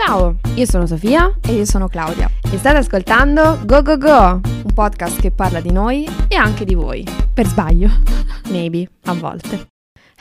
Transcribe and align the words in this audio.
Ciao, 0.00 0.36
io 0.54 0.64
sono 0.64 0.86
Sofia 0.86 1.40
e 1.42 1.54
io 1.54 1.64
sono 1.64 1.88
Claudia 1.88 2.30
e 2.52 2.56
state 2.56 2.76
ascoltando 2.76 3.58
Go 3.64 3.82
Go 3.82 3.98
Go, 3.98 4.40
un 4.44 4.72
podcast 4.72 5.20
che 5.20 5.32
parla 5.32 5.60
di 5.60 5.72
noi 5.72 6.06
e 6.28 6.36
anche 6.36 6.64
di 6.64 6.74
voi. 6.74 7.04
Per 7.34 7.44
sbaglio. 7.44 7.88
Maybe, 8.48 8.88
a 9.06 9.14
volte. 9.14 9.66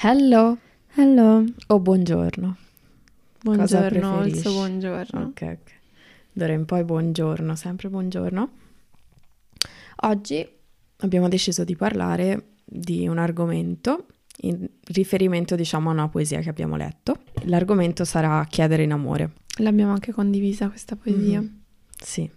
Hello. 0.01 0.57
Hello. 0.95 1.43
O 1.67 1.79
buongiorno. 1.79 2.57
Buongiorno, 3.43 4.25
il 4.25 4.35
suo 4.35 4.51
buongiorno. 4.51 5.21
Ok, 5.25 5.41
ok. 5.41 5.71
D'ora 6.31 6.53
in 6.53 6.65
poi 6.65 6.83
buongiorno, 6.83 7.55
sempre 7.55 7.89
buongiorno. 7.89 8.49
Oggi 10.05 10.49
abbiamo 11.01 11.27
deciso 11.27 11.63
di 11.63 11.75
parlare 11.75 12.53
di 12.65 13.07
un 13.07 13.19
argomento 13.19 14.07
in 14.41 14.67
riferimento 14.85 15.55
diciamo 15.55 15.89
a 15.89 15.93
una 15.93 16.09
poesia 16.09 16.39
che 16.41 16.49
abbiamo 16.49 16.75
letto. 16.75 17.23
L'argomento 17.43 18.05
sarà 18.05 18.45
chiedere 18.49 18.83
in 18.83 18.91
amore. 18.91 19.33
L'abbiamo 19.57 19.91
anche 19.91 20.11
condivisa 20.11 20.69
questa 20.69 20.95
poesia. 20.95 21.41
Mm-hmm. 21.41 21.53
Sì. 21.97 22.29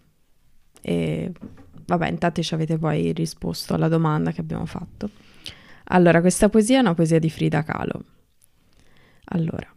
E 0.83 1.33
vabbè, 1.87 2.09
intanto 2.09 2.43
ci 2.43 2.55
avete 2.55 2.79
poi 2.79 3.13
risposto 3.13 3.75
alla 3.75 3.89
domanda 3.89 4.33
che 4.33 4.41
abbiamo 4.41 4.67
fatto. 4.67 5.11
Allora, 5.93 6.21
questa 6.21 6.49
poesia 6.49 6.79
è 6.79 6.81
una 6.81 6.95
poesia 6.95 7.19
di 7.19 7.29
Frida 7.29 7.63
Kahlo. 7.63 8.05
Allora, 9.33 9.69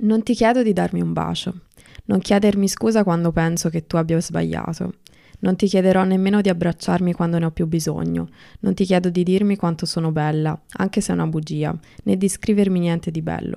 non 0.00 0.22
ti 0.22 0.34
chiedo 0.34 0.62
di 0.62 0.72
darmi 0.72 1.00
un 1.00 1.12
bacio, 1.12 1.66
non 2.04 2.20
chiedermi 2.20 2.68
scusa 2.68 3.04
quando 3.04 3.32
penso 3.32 3.68
che 3.68 3.86
tu 3.86 3.96
abbia 3.96 4.20
sbagliato. 4.20 4.94
Non 5.40 5.56
ti 5.56 5.66
chiederò 5.66 6.04
nemmeno 6.04 6.40
di 6.40 6.48
abbracciarmi 6.48 7.12
quando 7.12 7.38
ne 7.38 7.46
ho 7.46 7.50
più 7.50 7.66
bisogno, 7.66 8.28
non 8.60 8.74
ti 8.74 8.84
chiedo 8.84 9.10
di 9.10 9.22
dirmi 9.22 9.56
quanto 9.56 9.86
sono 9.86 10.12
bella, 10.12 10.58
anche 10.76 11.00
se 11.00 11.12
è 11.12 11.14
una 11.14 11.26
bugia, 11.26 11.76
né 12.04 12.16
di 12.16 12.28
scrivermi 12.28 12.78
niente 12.78 13.10
di 13.10 13.22
bello. 13.22 13.56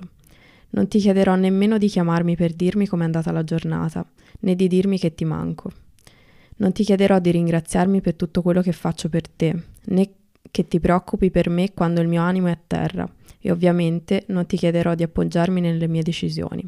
Non 0.70 0.88
ti 0.88 0.98
chiederò 0.98 1.36
nemmeno 1.36 1.78
di 1.78 1.86
chiamarmi 1.86 2.36
per 2.36 2.52
dirmi 2.52 2.86
com'è 2.86 3.04
andata 3.04 3.30
la 3.32 3.44
giornata, 3.44 4.04
né 4.40 4.56
di 4.56 4.66
dirmi 4.66 4.98
che 4.98 5.14
ti 5.14 5.24
manco. 5.24 5.70
Non 6.56 6.72
ti 6.72 6.84
chiederò 6.84 7.18
di 7.18 7.30
ringraziarmi 7.30 8.00
per 8.00 8.14
tutto 8.14 8.42
quello 8.42 8.62
che 8.62 8.72
faccio 8.72 9.08
per 9.08 9.28
te, 9.28 9.62
né 9.84 10.10
che 10.50 10.66
ti 10.66 10.80
preoccupi 10.80 11.30
per 11.30 11.48
me 11.48 11.72
quando 11.74 12.00
il 12.00 12.08
mio 12.08 12.22
animo 12.22 12.46
è 12.46 12.52
a 12.52 12.60
terra, 12.66 13.08
e 13.40 13.50
ovviamente 13.50 14.24
non 14.28 14.46
ti 14.46 14.56
chiederò 14.56 14.94
di 14.94 15.02
appoggiarmi 15.02 15.60
nelle 15.60 15.86
mie 15.86 16.02
decisioni. 16.02 16.66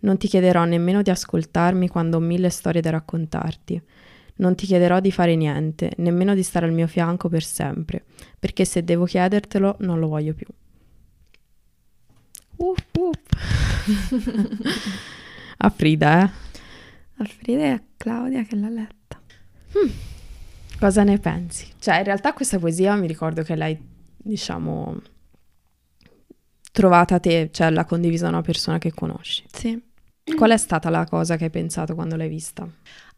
Non 0.00 0.16
ti 0.16 0.28
chiederò 0.28 0.64
nemmeno 0.64 1.02
di 1.02 1.10
ascoltarmi 1.10 1.88
quando 1.88 2.18
ho 2.18 2.20
mille 2.20 2.50
storie 2.50 2.80
da 2.80 2.90
raccontarti. 2.90 3.82
Non 4.40 4.54
ti 4.54 4.66
chiederò 4.66 5.00
di 5.00 5.12
fare 5.12 5.36
niente, 5.36 5.92
nemmeno 5.98 6.34
di 6.34 6.42
stare 6.42 6.64
al 6.66 6.72
mio 6.72 6.86
fianco 6.86 7.28
per 7.28 7.44
sempre, 7.44 8.04
perché 8.38 8.64
se 8.64 8.82
devo 8.82 9.04
chiedertelo 9.04 9.76
non 9.80 9.98
lo 9.98 10.08
voglio 10.08 10.32
più. 10.32 10.46
Uff, 12.56 12.86
uff. 12.98 13.18
a 15.58 15.70
Frida, 15.70 16.24
eh? 16.24 16.30
A 17.16 17.24
Frida 17.24 17.62
e 17.62 17.68
a 17.68 17.82
Claudia 17.96 18.42
che 18.44 18.56
l'ha 18.56 18.70
letta. 18.70 19.20
Hmm. 19.72 19.90
Cosa 20.78 21.02
ne 21.02 21.18
pensi? 21.18 21.66
Cioè, 21.78 21.98
in 21.98 22.04
realtà 22.04 22.32
questa 22.32 22.58
poesia 22.58 22.94
mi 22.96 23.06
ricordo 23.06 23.42
che 23.42 23.54
l'hai, 23.54 23.78
diciamo, 24.16 25.02
trovata 26.72 27.18
te, 27.20 27.50
cioè 27.52 27.70
l'ha 27.70 27.84
condivisa 27.84 28.28
una 28.28 28.40
persona 28.40 28.78
che 28.78 28.92
conosci. 28.92 29.44
Sì. 29.52 29.82
Qual 30.34 30.50
è 30.50 30.56
stata 30.56 30.88
la 30.88 31.06
cosa 31.06 31.36
che 31.36 31.44
hai 31.44 31.50
pensato 31.50 31.94
quando 31.94 32.16
l'hai 32.16 32.28
vista? 32.28 32.66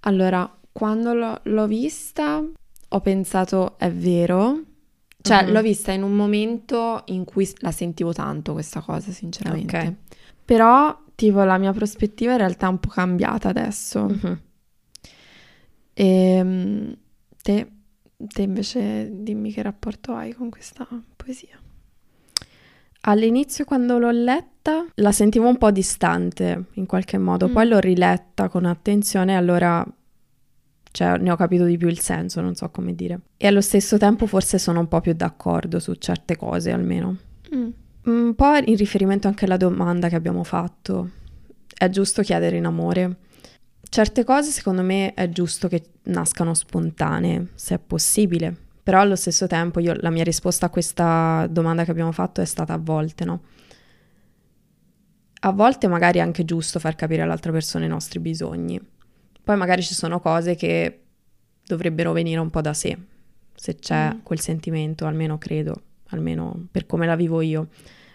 Allora, 0.01 0.53
quando 0.73 1.15
l'ho, 1.15 1.41
l'ho 1.45 1.67
vista 1.67 2.43
ho 2.95 3.01
pensato 3.01 3.79
è 3.79 3.91
vero, 3.91 4.61
cioè, 5.23 5.45
uh-huh. 5.45 5.53
l'ho 5.53 5.63
vista 5.63 5.93
in 5.93 6.03
un 6.03 6.15
momento 6.15 7.03
in 7.07 7.25
cui 7.25 7.49
la 7.59 7.71
sentivo 7.71 8.13
tanto 8.13 8.53
questa 8.53 8.81
cosa, 8.81 9.11
sinceramente. 9.13 9.77
Okay. 9.77 9.97
Però, 10.45 10.99
tipo, 11.15 11.43
la 11.45 11.59
mia 11.59 11.73
prospettiva 11.73 12.33
in 12.33 12.39
realtà 12.39 12.67
è 12.67 12.71
un 12.71 12.79
po' 12.79 12.89
cambiata 12.89 13.49
adesso. 13.49 14.01
Uh-huh. 14.01 14.39
E 15.95 16.07
ehm, 16.07 16.97
te, 17.43 17.71
te 18.17 18.43
invece 18.43 19.11
dimmi 19.13 19.53
che 19.53 19.63
rapporto 19.63 20.13
hai 20.13 20.33
con 20.33 20.51
questa 20.51 20.87
poesia. 21.17 21.59
All'inizio 23.05 23.65
quando 23.65 23.99
l'ho 23.99 24.11
letta 24.11 24.87
la 24.95 25.13
sentivo 25.13 25.49
un 25.49 25.59
po' 25.59 25.73
distante 25.73 26.67
in 26.75 26.87
qualche 26.87 27.19
modo, 27.19 27.49
mm. 27.49 27.53
poi 27.53 27.67
l'ho 27.67 27.81
riletta 27.81 28.49
con 28.49 28.65
attenzione 28.65 29.33
e 29.33 29.37
allora 29.37 29.85
cioè 30.93 31.17
ne 31.17 31.31
ho 31.31 31.37
capito 31.37 31.65
di 31.65 31.77
più 31.79 31.89
il 31.89 31.99
senso, 31.99 32.41
non 32.43 32.55
so 32.55 32.69
come 32.71 32.95
dire. 32.95 33.21
E 33.39 33.47
allo 33.47 33.63
stesso 33.63 33.97
tempo 33.97 34.27
forse 34.27 34.59
sono 34.59 34.79
un 34.79 34.89
po' 34.89 35.01
più 35.01 35.15
d'accordo 35.15 35.81
su 35.81 35.95
certe 35.95 36.37
cose 36.37 36.71
almeno. 36.71 37.17
Mm. 37.55 37.71
Un 38.05 38.35
po' 38.35 38.55
in 38.57 38.77
riferimento 38.77 39.27
anche 39.27 39.47
alla 39.47 39.57
domanda 39.57 40.09
che 40.09 40.17
abbiamo 40.17 40.45
fatto. 40.45 41.11
È 41.75 41.89
giusto 41.89 42.23
chiedere 42.23 42.59
in 42.59 42.67
amore? 42.67 43.17
Certe 43.89 44.25
cose 44.25 44.51
secondo 44.51 44.83
me 44.83 45.15
è 45.15 45.29
giusto 45.31 45.67
che 45.67 45.83
nascano 46.05 46.53
spontanee, 46.53 47.49
se 47.55 47.77
è 47.77 47.79
possibile. 47.79 48.55
Però 48.83 49.01
allo 49.01 49.17
stesso 49.17 49.47
tempo 49.47 49.81
io, 49.81 49.95
la 49.99 50.11
mia 50.11 50.25
risposta 50.25 50.67
a 50.67 50.71
questa 50.71 51.47
domanda 51.49 51.85
che 51.85 51.91
abbiamo 51.91 52.13
fatto 52.13 52.41
è 52.41 52.45
stata 52.45 52.75
a 52.75 52.79
volte, 52.79 53.25
no? 53.25 53.43
A 55.45 55.53
volte 55.53 55.89
magari 55.89 56.19
è 56.19 56.23
anche 56.23 56.45
giusto 56.45 56.79
far 56.79 56.97
capire 56.97 57.23
all'altra 57.23 57.51
persona 57.51 57.85
i 57.85 57.89
nostri 57.89 58.19
bisogni, 58.19 58.81
poi 59.43 59.57
magari 59.57 59.83
ci 59.83 59.95
sono 59.95 60.21
cose 60.21 60.55
che 60.55 61.01
dovrebbero 61.67 62.13
venire 62.13 62.41
un 62.41 62.51
po' 62.51 62.61
da 62.61 62.75
sé, 62.75 62.97
se 63.55 63.77
c'è 63.77 64.15
mm. 64.15 64.19
quel 64.23 64.41
sentimento, 64.41 65.07
almeno 65.07 65.39
credo, 65.39 65.83
almeno 66.09 66.67
per 66.71 66.87
come 66.87 67.07
la 67.07 67.17
vivo 67.17 67.41
io. 67.41 67.69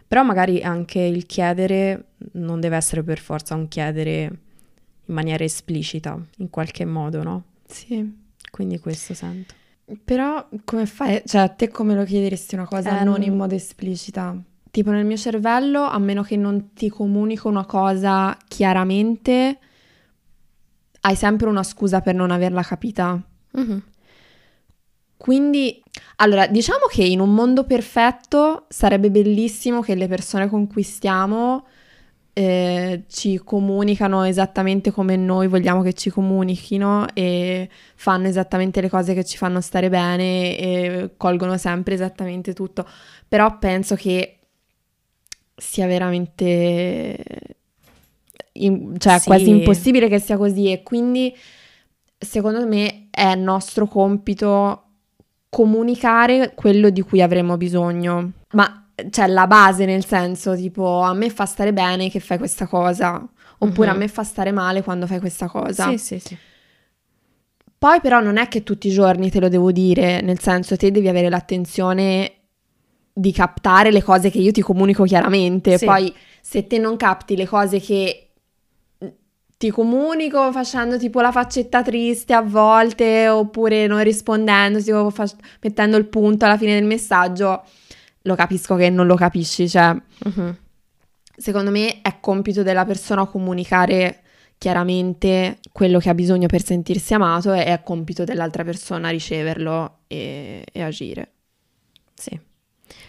Però 0.07 0.23
magari 0.23 0.61
anche 0.61 0.99
il 0.99 1.25
chiedere 1.25 2.11
non 2.33 2.61
deve 2.61 2.77
essere 2.77 3.03
per 3.03 3.19
forza 3.19 3.55
un 3.55 3.67
chiedere 3.67 4.21
in 5.07 5.13
maniera 5.13 5.43
esplicita, 5.43 6.17
in 6.37 6.49
qualche 6.49 6.85
modo, 6.85 7.23
no? 7.23 7.43
Sì. 7.65 8.25
Quindi 8.49 8.79
questo 8.79 9.13
sento. 9.13 9.53
Però 10.03 10.47
come 10.65 10.85
fai? 10.85 11.21
Cioè, 11.25 11.41
a 11.41 11.47
te 11.47 11.69
come 11.69 11.95
lo 11.95 12.03
chiederesti 12.03 12.55
una 12.55 12.65
cosa 12.67 13.01
eh, 13.01 13.03
non 13.03 13.21
in 13.21 13.35
modo 13.35 13.55
esplicita? 13.55 14.35
Tipo 14.69 14.91
nel 14.91 15.05
mio 15.05 15.17
cervello, 15.17 15.83
a 15.83 15.97
meno 15.97 16.23
che 16.23 16.35
non 16.35 16.73
ti 16.73 16.89
comunico 16.89 17.47
una 17.47 17.65
cosa 17.65 18.37
chiaramente, 18.47 19.59
hai 21.01 21.15
sempre 21.15 21.47
una 21.47 21.63
scusa 21.63 22.01
per 22.01 22.15
non 22.15 22.31
averla 22.31 22.61
capita. 22.61 23.21
Mm-hmm. 23.57 23.77
Quindi, 25.17 25.81
allora, 26.17 26.47
diciamo 26.47 26.85
che 26.89 27.03
in 27.03 27.19
un 27.19 27.33
mondo 27.33 27.63
perfetto 27.63 28.65
sarebbe 28.69 29.09
bellissimo 29.09 29.81
che 29.81 29.95
le 29.95 30.07
persone 30.07 30.47
con 30.47 30.67
cui 30.67 30.83
stiamo 30.83 31.65
eh, 32.33 33.05
ci 33.07 33.41
comunicano 33.43 34.23
esattamente 34.23 34.91
come 34.91 35.15
noi 35.15 35.47
vogliamo 35.47 35.81
che 35.81 35.93
ci 35.93 36.11
comunichino 36.11 37.07
e 37.15 37.67
fanno 37.95 38.27
esattamente 38.27 38.79
le 38.79 38.89
cose 38.89 39.15
che 39.15 39.25
ci 39.25 39.37
fanno 39.37 39.59
stare 39.59 39.89
bene 39.89 40.55
e 40.55 41.13
colgono 41.17 41.57
sempre 41.57 41.95
esattamente 41.95 42.53
tutto. 42.53 42.87
Però 43.27 43.57
penso 43.57 43.95
che 43.95 44.37
sia 45.55 45.87
veramente 45.87 47.17
in, 48.65 48.99
cioè 48.99 49.19
sì. 49.19 49.25
quasi 49.25 49.49
impossibile 49.49 50.07
che 50.07 50.19
sia 50.19 50.37
così 50.37 50.71
e 50.71 50.83
quindi 50.83 51.35
secondo 52.17 52.65
me 52.65 53.07
è 53.11 53.35
nostro 53.35 53.87
compito 53.87 54.83
comunicare 55.49 56.53
quello 56.55 56.89
di 56.89 57.01
cui 57.01 57.21
avremo 57.21 57.57
bisogno. 57.57 58.31
Ma 58.51 58.89
cioè 59.09 59.27
la 59.27 59.47
base 59.47 59.85
nel 59.85 60.05
senso 60.05 60.55
tipo 60.55 61.01
a 61.01 61.13
me 61.13 61.29
fa 61.29 61.45
stare 61.45 61.71
bene 61.71 62.09
che 62.09 62.19
fai 62.19 62.37
questa 62.37 62.65
cosa 62.65 63.27
oppure 63.59 63.87
uh-huh. 63.87 63.93
a 63.93 63.95
mhm. 63.95 63.99
me 63.99 64.07
fa 64.07 64.23
stare 64.23 64.51
male 64.51 64.83
quando 64.83 65.07
fai 65.07 65.19
questa 65.19 65.47
cosa. 65.47 65.89
Sì, 65.89 65.97
sì, 65.97 66.19
sì. 66.19 66.37
Poi 67.79 68.01
però 68.01 68.19
non 68.21 68.37
è 68.37 68.47
che 68.47 68.63
tutti 68.63 68.87
i 68.87 68.91
giorni 68.91 69.29
te 69.29 69.39
lo 69.39 69.49
devo 69.49 69.71
dire, 69.71 70.21
nel 70.21 70.39
senso 70.39 70.75
te 70.75 70.89
devi 70.89 71.07
avere 71.07 71.29
l'attenzione 71.29 72.31
di 73.13 73.31
captare 73.31 73.91
le 73.91 74.01
cose 74.01 74.29
che 74.31 74.39
io 74.39 74.51
ti 74.51 74.61
comunico 74.61 75.03
chiaramente. 75.03 75.77
Sì. 75.77 75.85
Poi 75.85 76.13
se 76.41 76.65
te 76.65 76.79
non 76.79 76.97
capti 76.97 77.35
le 77.35 77.45
cose 77.45 77.79
che 77.79 78.26
ti 79.57 79.71
comunico 79.71 80.51
facendo 80.51 80.99
tipo 80.99 81.19
la 81.19 81.31
faccetta 81.31 81.81
triste 81.81 82.33
a 82.33 82.41
volte 82.41 83.27
oppure 83.27 83.87
non 83.87 84.03
rispondendo, 84.03 84.79
tipo 84.81 85.09
fac- 85.09 85.57
mettendo 85.61 85.97
il 85.97 86.05
punto 86.05 86.45
alla 86.45 86.57
fine 86.57 86.75
del 86.75 86.85
messaggio, 86.85 87.63
lo 88.21 88.35
capisco 88.35 88.75
che 88.75 88.91
non 88.91 89.07
lo 89.07 89.15
capisci, 89.15 89.67
cioè 89.67 89.95
uh-huh. 90.25 90.55
secondo 91.35 91.71
me 91.71 92.01
è 92.01 92.19
compito 92.19 92.61
della 92.61 92.85
persona 92.85 93.25
comunicare 93.25 94.21
chiaramente 94.59 95.57
quello 95.71 95.97
che 95.99 96.09
ha 96.09 96.15
bisogno 96.15 96.47
per 96.47 96.63
sentirsi 96.63 97.15
amato 97.15 97.51
e 97.53 97.65
è 97.65 97.81
compito 97.83 98.23
dell'altra 98.23 98.63
persona 98.63 99.09
riceverlo 99.09 99.99
e, 100.07 100.63
e 100.71 100.81
agire. 100.81 101.31
Sì. 102.13 102.39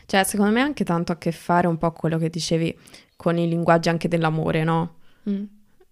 Cioè, 0.07 0.25
secondo 0.25 0.53
me 0.53 0.61
ha 0.61 0.65
anche 0.65 0.85
tanto 0.85 1.13
a 1.13 1.19
che 1.19 1.33
fare 1.33 1.67
un 1.67 1.77
po' 1.77 1.93
quello 1.93 2.17
che 2.17 2.31
dicevi 2.31 2.77
con 3.17 3.37
i 3.37 3.49
linguaggi 3.49 3.91
anche 3.91 4.09
dell'amore, 4.09 4.65
no? 4.65 4.95
Mm 5.29 5.45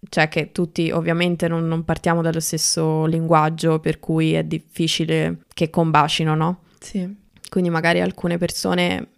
cioè 0.09 0.27
che 0.27 0.51
tutti 0.51 0.91
ovviamente 0.91 1.47
non, 1.47 1.67
non, 1.67 1.83
partiamo 1.83 2.21
dallo 2.21 2.39
stesso 2.39 3.05
linguaggio, 3.05 3.79
per 3.79 3.99
cui 3.99 4.33
è 4.33 4.43
difficile 4.43 5.43
che 5.53 5.69
combacino, 5.69 6.35
no? 6.35 6.61
Sì. 6.79 7.25
Quindi 7.49 7.69
magari 7.69 8.01
alcune 8.01 8.37
persone 8.37 9.09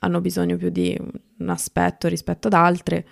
hanno 0.00 0.20
bisogno 0.20 0.56
più 0.56 0.70
di 0.70 0.96
un 1.38 1.48
aspetto 1.48 2.08
rispetto 2.08 2.48
ad 2.48 2.54
altre, 2.54 3.06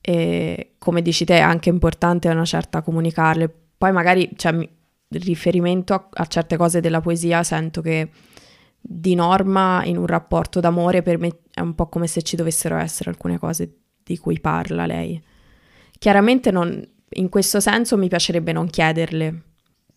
e 0.00 0.74
come 0.78 1.00
dici 1.00 1.24
te 1.24 1.36
è 1.36 1.40
anche 1.40 1.68
importante 1.68 2.28
una 2.28 2.44
certa 2.44 2.82
comunicarle. 2.82 3.48
Poi 3.78 3.92
magari, 3.92 4.28
cioè, 4.36 4.68
riferimento 5.08 5.94
a, 5.94 6.08
a 6.10 6.26
certe 6.26 6.56
cose 6.56 6.80
della 6.80 7.00
poesia 7.00 7.42
sento 7.42 7.80
che 7.80 8.10
di 8.80 9.14
norma 9.14 9.84
in 9.84 9.96
un 9.96 10.06
rapporto 10.06 10.58
d'amore 10.58 11.02
per 11.02 11.18
me 11.18 11.42
è 11.52 11.60
un 11.60 11.76
po' 11.76 11.86
come 11.88 12.08
se 12.08 12.22
ci 12.22 12.34
dovessero 12.34 12.76
essere 12.76 13.10
alcune 13.10 13.38
cose 13.38 13.76
di 14.02 14.18
cui 14.18 14.40
parla 14.40 14.86
lei. 14.86 15.22
Chiaramente 16.02 16.50
non, 16.50 16.84
in 17.10 17.28
questo 17.28 17.60
senso 17.60 17.96
mi 17.96 18.08
piacerebbe 18.08 18.50
non 18.50 18.66
chiederle, 18.66 19.40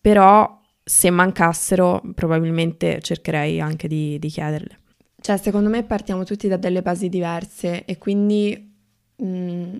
però 0.00 0.56
se 0.84 1.10
mancassero 1.10 2.00
probabilmente 2.14 3.00
cercherei 3.00 3.60
anche 3.60 3.88
di, 3.88 4.16
di 4.20 4.28
chiederle. 4.28 4.78
Cioè, 5.20 5.36
secondo 5.36 5.68
me 5.68 5.82
partiamo 5.82 6.22
tutti 6.22 6.46
da 6.46 6.58
delle 6.58 6.80
basi 6.80 7.08
diverse 7.08 7.84
e 7.84 7.98
quindi 7.98 8.72
mh, 9.16 9.26
mm, 9.26 9.76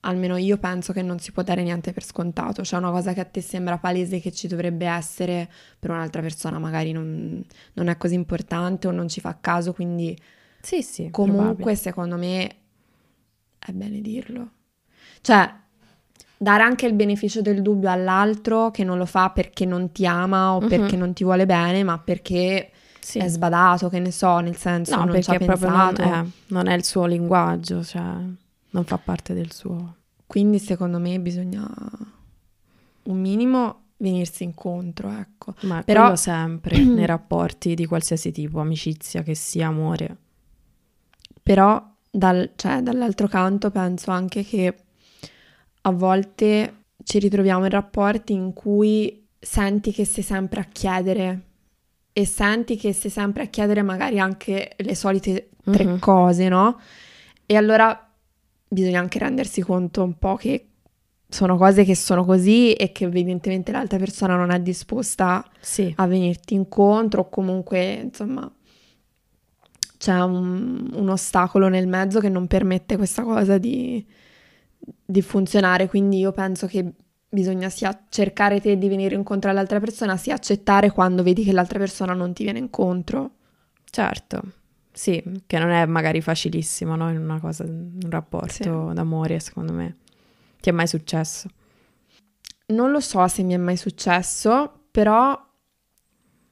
almeno 0.00 0.36
io 0.36 0.58
penso 0.58 0.92
che 0.92 1.00
non 1.00 1.18
si 1.20 1.32
può 1.32 1.42
dare 1.42 1.62
niente 1.62 1.94
per 1.94 2.04
scontato. 2.04 2.62
Cioè, 2.62 2.78
una 2.78 2.90
cosa 2.90 3.14
che 3.14 3.20
a 3.20 3.24
te 3.24 3.40
sembra 3.40 3.78
palese 3.78 4.20
che 4.20 4.32
ci 4.32 4.48
dovrebbe 4.48 4.84
essere, 4.84 5.50
per 5.78 5.88
un'altra 5.88 6.20
persona 6.20 6.58
magari 6.58 6.92
non, 6.92 7.42
non 7.72 7.88
è 7.88 7.96
così 7.96 8.12
importante 8.12 8.88
o 8.88 8.90
non 8.90 9.08
ci 9.08 9.22
fa 9.22 9.38
caso, 9.40 9.72
quindi 9.72 10.14
sì, 10.60 10.82
sì, 10.82 11.08
comunque 11.10 11.40
probabile. 11.46 11.76
secondo 11.76 12.16
me 12.18 12.56
è 13.58 13.72
bene 13.72 14.02
dirlo. 14.02 14.50
Cioè, 15.26 15.52
dare 16.36 16.62
anche 16.62 16.86
il 16.86 16.92
beneficio 16.92 17.42
del 17.42 17.60
dubbio 17.60 17.90
all'altro 17.90 18.70
che 18.70 18.84
non 18.84 18.96
lo 18.96 19.06
fa 19.06 19.30
perché 19.30 19.64
non 19.64 19.90
ti 19.90 20.06
ama 20.06 20.54
o 20.54 20.58
uh-huh. 20.60 20.68
perché 20.68 20.94
non 20.94 21.14
ti 21.14 21.24
vuole 21.24 21.46
bene, 21.46 21.82
ma 21.82 21.98
perché 21.98 22.70
sì. 23.00 23.18
è 23.18 23.26
sbadato, 23.26 23.88
che 23.88 23.98
ne 23.98 24.12
so, 24.12 24.38
nel 24.38 24.54
senso 24.54 24.94
no, 24.94 25.06
non 25.06 25.20
ci 25.20 25.30
ha 25.32 25.38
pensato. 25.38 26.04
Non 26.04 26.12
è, 26.12 26.24
non 26.46 26.68
è 26.68 26.74
il 26.74 26.84
suo 26.84 27.06
linguaggio, 27.06 27.82
cioè 27.82 28.04
non 28.70 28.84
fa 28.84 28.98
parte 28.98 29.34
del 29.34 29.50
suo. 29.50 29.96
Quindi 30.28 30.60
secondo 30.60 31.00
me 31.00 31.18
bisogna 31.18 31.68
un 33.02 33.20
minimo 33.20 33.80
venirsi 33.96 34.44
incontro, 34.44 35.10
ecco. 35.10 35.54
Ma 35.62 35.82
però 35.82 36.14
sempre 36.14 36.78
nei 36.86 37.04
rapporti 37.04 37.74
di 37.74 37.86
qualsiasi 37.86 38.30
tipo, 38.30 38.60
amicizia 38.60 39.24
che 39.24 39.34
sia, 39.34 39.66
amore. 39.66 40.16
Però 41.42 41.84
dal, 42.08 42.52
cioè, 42.54 42.80
dall'altro 42.80 43.26
canto 43.26 43.72
penso 43.72 44.12
anche 44.12 44.44
che 44.44 44.85
a 45.86 45.90
volte 45.92 46.84
ci 47.04 47.18
ritroviamo 47.18 47.64
in 47.64 47.70
rapporti 47.70 48.32
in 48.32 48.52
cui 48.52 49.24
senti 49.38 49.92
che 49.92 50.04
sei 50.04 50.24
sempre 50.24 50.60
a 50.60 50.64
chiedere 50.64 51.40
e 52.12 52.26
senti 52.26 52.76
che 52.76 52.92
sei 52.92 53.10
sempre 53.10 53.44
a 53.44 53.46
chiedere 53.46 53.82
magari 53.82 54.18
anche 54.18 54.72
le 54.76 54.94
solite 54.96 55.50
tre 55.62 55.84
mm-hmm. 55.84 55.98
cose, 55.98 56.48
no? 56.48 56.80
E 57.46 57.56
allora 57.56 58.10
bisogna 58.68 58.98
anche 58.98 59.20
rendersi 59.20 59.60
conto 59.62 60.02
un 60.02 60.18
po' 60.18 60.34
che 60.34 60.66
sono 61.28 61.56
cose 61.56 61.84
che 61.84 61.94
sono 61.94 62.24
così 62.24 62.72
e 62.72 62.90
che 62.90 63.04
evidentemente 63.04 63.70
l'altra 63.70 63.98
persona 63.98 64.34
non 64.36 64.50
è 64.50 64.60
disposta 64.60 65.44
sì. 65.60 65.92
a 65.96 66.06
venirti 66.06 66.54
incontro 66.54 67.22
o 67.22 67.28
comunque, 67.28 67.92
insomma, 67.94 68.50
c'è 69.98 70.20
un, 70.20 70.90
un, 70.92 71.08
ostacolo 71.08 71.68
nel 71.68 71.86
mezzo 71.86 72.18
che 72.18 72.28
non 72.28 72.46
permette 72.46 72.96
questa 72.96 73.22
cosa 73.22 73.58
di, 73.58 74.04
di 74.78 75.22
funzionare. 75.22 75.88
Quindi 75.88 76.18
io 76.18 76.32
penso 76.32 76.66
che 76.66 76.92
bisogna 77.28 77.68
sia 77.68 78.04
cercare 78.08 78.60
te 78.60 78.78
di 78.78 78.88
venire 78.88 79.14
incontro 79.14 79.50
all'altra 79.50 79.80
persona, 79.80 80.16
sia 80.16 80.34
accettare 80.34 80.90
quando 80.90 81.22
vedi 81.22 81.44
che 81.44 81.52
l'altra 81.52 81.78
persona 81.78 82.14
non 82.14 82.32
ti 82.32 82.44
viene 82.44 82.58
incontro. 82.58 83.30
Certo, 83.84 84.42
sì, 84.92 85.22
che 85.46 85.58
non 85.58 85.70
è 85.70 85.84
magari 85.86 86.20
facilissimo, 86.20 86.96
no? 86.96 87.10
In 87.10 87.18
una 87.18 87.38
cosa, 87.40 87.64
in 87.64 87.98
un 88.02 88.10
rapporto 88.10 88.88
sì. 88.88 88.94
d'amore, 88.94 89.40
secondo 89.40 89.72
me. 89.72 89.96
Ti 90.60 90.70
è 90.70 90.72
mai 90.72 90.86
successo? 90.86 91.48
Non 92.68 92.90
lo 92.90 93.00
so 93.00 93.26
se 93.28 93.42
mi 93.42 93.52
è 93.52 93.58
mai 93.58 93.76
successo, 93.76 94.86
però 94.90 95.38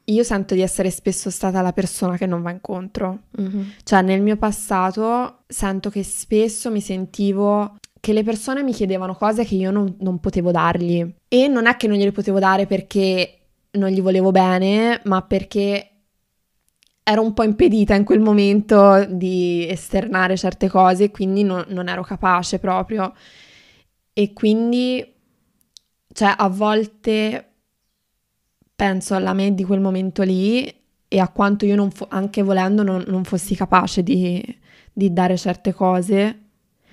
io 0.07 0.23
sento 0.23 0.55
di 0.55 0.61
essere 0.61 0.91
spesso 0.91 1.31
stata 1.31 1.63
la 1.63 1.73
persona 1.73 2.17
che 2.17 2.27
non 2.27 2.43
va 2.43 2.51
incontro. 2.51 3.23
Mm-hmm. 3.41 3.69
Cioè, 3.83 4.03
nel 4.03 4.21
mio 4.21 4.37
passato 4.37 5.45
sento 5.47 5.89
che 5.89 6.03
spesso 6.03 6.71
mi 6.71 6.83
sentivo 6.83 7.77
che 8.05 8.13
le 8.13 8.23
persone 8.23 8.63
mi 8.63 8.75
chiedevano 8.75 9.15
cose 9.15 9.47
che 9.47 9.55
io 9.55 9.71
non, 9.71 9.97
non 10.01 10.21
potevo 10.21 10.51
dargli. 10.51 11.11
E 11.27 11.49
non 11.49 11.65
è 11.65 11.75
che 11.77 11.87
non 11.87 11.97
gliele 11.97 12.13
potevo 12.13 12.39
dare 12.39 12.67
perché 12.67 13.39
non 13.71 13.89
gli 13.89 14.03
volevo 14.03 14.31
bene, 14.31 15.01
ma 15.05 15.23
perché 15.23 15.89
ero 17.03 17.23
un 17.23 17.33
po' 17.33 17.45
impedita 17.45 17.95
in 17.95 18.05
quel 18.05 18.21
momento 18.21 19.07
di 19.09 19.67
esternare 19.67 20.37
certe 20.37 20.69
cose, 20.69 21.11
quindi 21.11 21.45
no, 21.45 21.65
non 21.69 21.89
ero 21.89 22.03
capace 22.03 22.59
proprio. 22.59 23.15
E 24.13 24.35
quindi, 24.35 25.03
cioè, 26.13 26.35
a 26.37 26.49
volte 26.49 27.53
penso 28.77 29.15
alla 29.15 29.33
me 29.33 29.55
di 29.55 29.65
quel 29.65 29.81
momento 29.81 30.23
lì 30.23 30.71
e 31.09 31.19
a 31.19 31.29
quanto 31.29 31.65
io, 31.65 31.89
fo- 31.89 32.09
anche 32.11 32.43
volendo, 32.43 32.83
non, 32.83 33.03
non, 33.07 33.25
fossi 33.25 33.55
capace 33.55 34.03
di, 34.03 34.45
di 34.93 35.11
dare 35.11 35.39
certe 35.39 35.73
cose. 35.73 36.41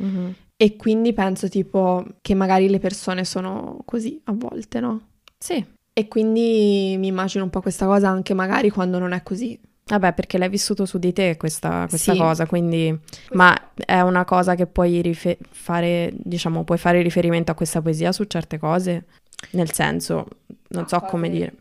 Mm-hmm. 0.01 0.31
E 0.61 0.75
quindi 0.75 1.11
penso 1.11 1.49
tipo 1.49 2.05
che 2.21 2.35
magari 2.35 2.69
le 2.69 2.77
persone 2.77 3.25
sono 3.25 3.79
così 3.83 4.21
a 4.25 4.31
volte, 4.31 4.79
no? 4.79 5.07
Sì. 5.35 5.65
E 5.91 6.07
quindi 6.07 6.97
mi 6.99 7.07
immagino 7.07 7.43
un 7.43 7.49
po' 7.49 7.61
questa 7.61 7.87
cosa 7.87 8.09
anche 8.09 8.35
magari 8.35 8.69
quando 8.69 8.99
non 8.99 9.11
è 9.13 9.23
così. 9.23 9.59
Vabbè, 9.85 10.13
perché 10.13 10.37
l'hai 10.37 10.49
vissuto 10.49 10.85
su 10.85 10.99
di 10.99 11.13
te 11.13 11.35
questa, 11.35 11.87
questa 11.89 12.11
sì. 12.13 12.17
cosa, 12.19 12.45
quindi... 12.45 12.95
Ma 13.31 13.71
è 13.73 14.01
una 14.01 14.23
cosa 14.23 14.53
che 14.53 14.67
puoi 14.67 15.01
rife- 15.01 15.39
fare, 15.49 16.13
diciamo, 16.13 16.63
puoi 16.63 16.77
fare 16.77 17.01
riferimento 17.01 17.49
a 17.49 17.55
questa 17.55 17.81
poesia 17.81 18.11
su 18.11 18.25
certe 18.25 18.59
cose? 18.59 19.05
Nel 19.53 19.73
senso, 19.73 20.27
non 20.67 20.83
no, 20.83 20.87
so 20.87 20.99
come 20.99 21.31
dire. 21.31 21.55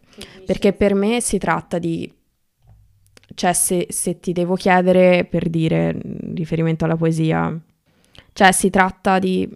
Perché 0.44 0.74
per 0.74 0.92
me 0.92 1.22
si 1.22 1.38
tratta 1.38 1.78
di... 1.78 2.12
Cioè, 3.32 3.54
se, 3.54 3.86
se 3.88 4.20
ti 4.20 4.34
devo 4.34 4.56
chiedere 4.56 5.24
per 5.24 5.48
dire 5.48 5.98
riferimento 6.34 6.84
alla 6.84 6.96
poesia, 6.96 7.58
cioè 8.40 8.52
si 8.52 8.70
tratta 8.70 9.18
di 9.18 9.46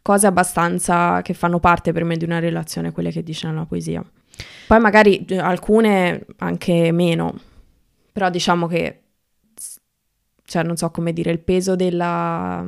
cose 0.00 0.26
abbastanza 0.26 1.20
che 1.20 1.34
fanno 1.34 1.60
parte 1.60 1.92
per 1.92 2.04
me 2.04 2.16
di 2.16 2.24
una 2.24 2.38
relazione, 2.38 2.90
quelle 2.90 3.10
che 3.10 3.22
dice 3.22 3.46
nella 3.46 3.66
poesia. 3.66 4.02
Poi 4.66 4.80
magari 4.80 5.26
eh, 5.26 5.36
alcune 5.36 6.24
anche 6.38 6.90
meno, 6.90 7.38
però 8.10 8.30
diciamo 8.30 8.66
che, 8.66 9.02
cioè 10.46 10.62
non 10.62 10.78
so 10.78 10.90
come 10.90 11.12
dire, 11.12 11.30
il 11.30 11.40
peso 11.40 11.76
della, 11.76 12.66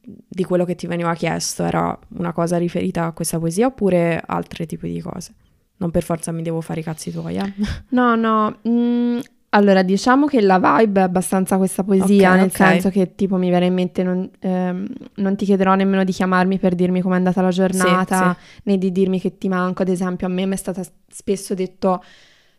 di 0.00 0.42
quello 0.42 0.64
che 0.64 0.74
ti 0.74 0.88
veniva 0.88 1.14
chiesto 1.14 1.62
era 1.62 1.96
una 2.16 2.32
cosa 2.32 2.58
riferita 2.58 3.04
a 3.04 3.12
questa 3.12 3.38
poesia 3.38 3.66
oppure 3.66 4.20
altri 4.26 4.66
tipi 4.66 4.90
di 4.90 5.00
cose? 5.00 5.34
Non 5.76 5.92
per 5.92 6.02
forza 6.02 6.32
mi 6.32 6.42
devo 6.42 6.60
fare 6.60 6.80
i 6.80 6.82
cazzi 6.82 7.12
tuoi, 7.12 7.36
eh? 7.36 7.52
No, 7.90 8.16
no, 8.16 8.58
mm, 8.68 9.20
allora, 9.54 9.82
diciamo 9.82 10.26
che 10.26 10.40
la 10.40 10.58
vibe 10.58 11.00
è 11.00 11.02
abbastanza 11.02 11.58
questa 11.58 11.84
poesia, 11.84 12.30
okay, 12.30 12.40
nel 12.40 12.50
okay. 12.54 12.70
senso 12.72 12.88
che 12.88 13.14
tipo 13.14 13.36
mi 13.36 13.50
viene 13.50 13.66
in 13.66 13.74
mente, 13.74 14.02
non, 14.02 14.28
ehm, 14.40 14.86
non, 15.16 15.36
ti 15.36 15.44
chiederò 15.44 15.74
nemmeno 15.74 16.04
di 16.04 16.12
chiamarmi 16.12 16.58
per 16.58 16.74
dirmi 16.74 17.02
com'è 17.02 17.16
andata 17.16 17.42
la 17.42 17.50
giornata, 17.50 18.34
sì, 18.38 18.44
sì. 18.54 18.60
né 18.64 18.78
di 18.78 18.90
dirmi 18.90 19.20
che 19.20 19.36
ti 19.36 19.48
manco, 19.48 19.82
ad 19.82 19.88
esempio 19.88 20.26
a 20.26 20.30
me 20.30 20.46
mi 20.46 20.54
è 20.54 20.56
stata 20.56 20.82
spesso 21.06 21.52
detto, 21.52 22.02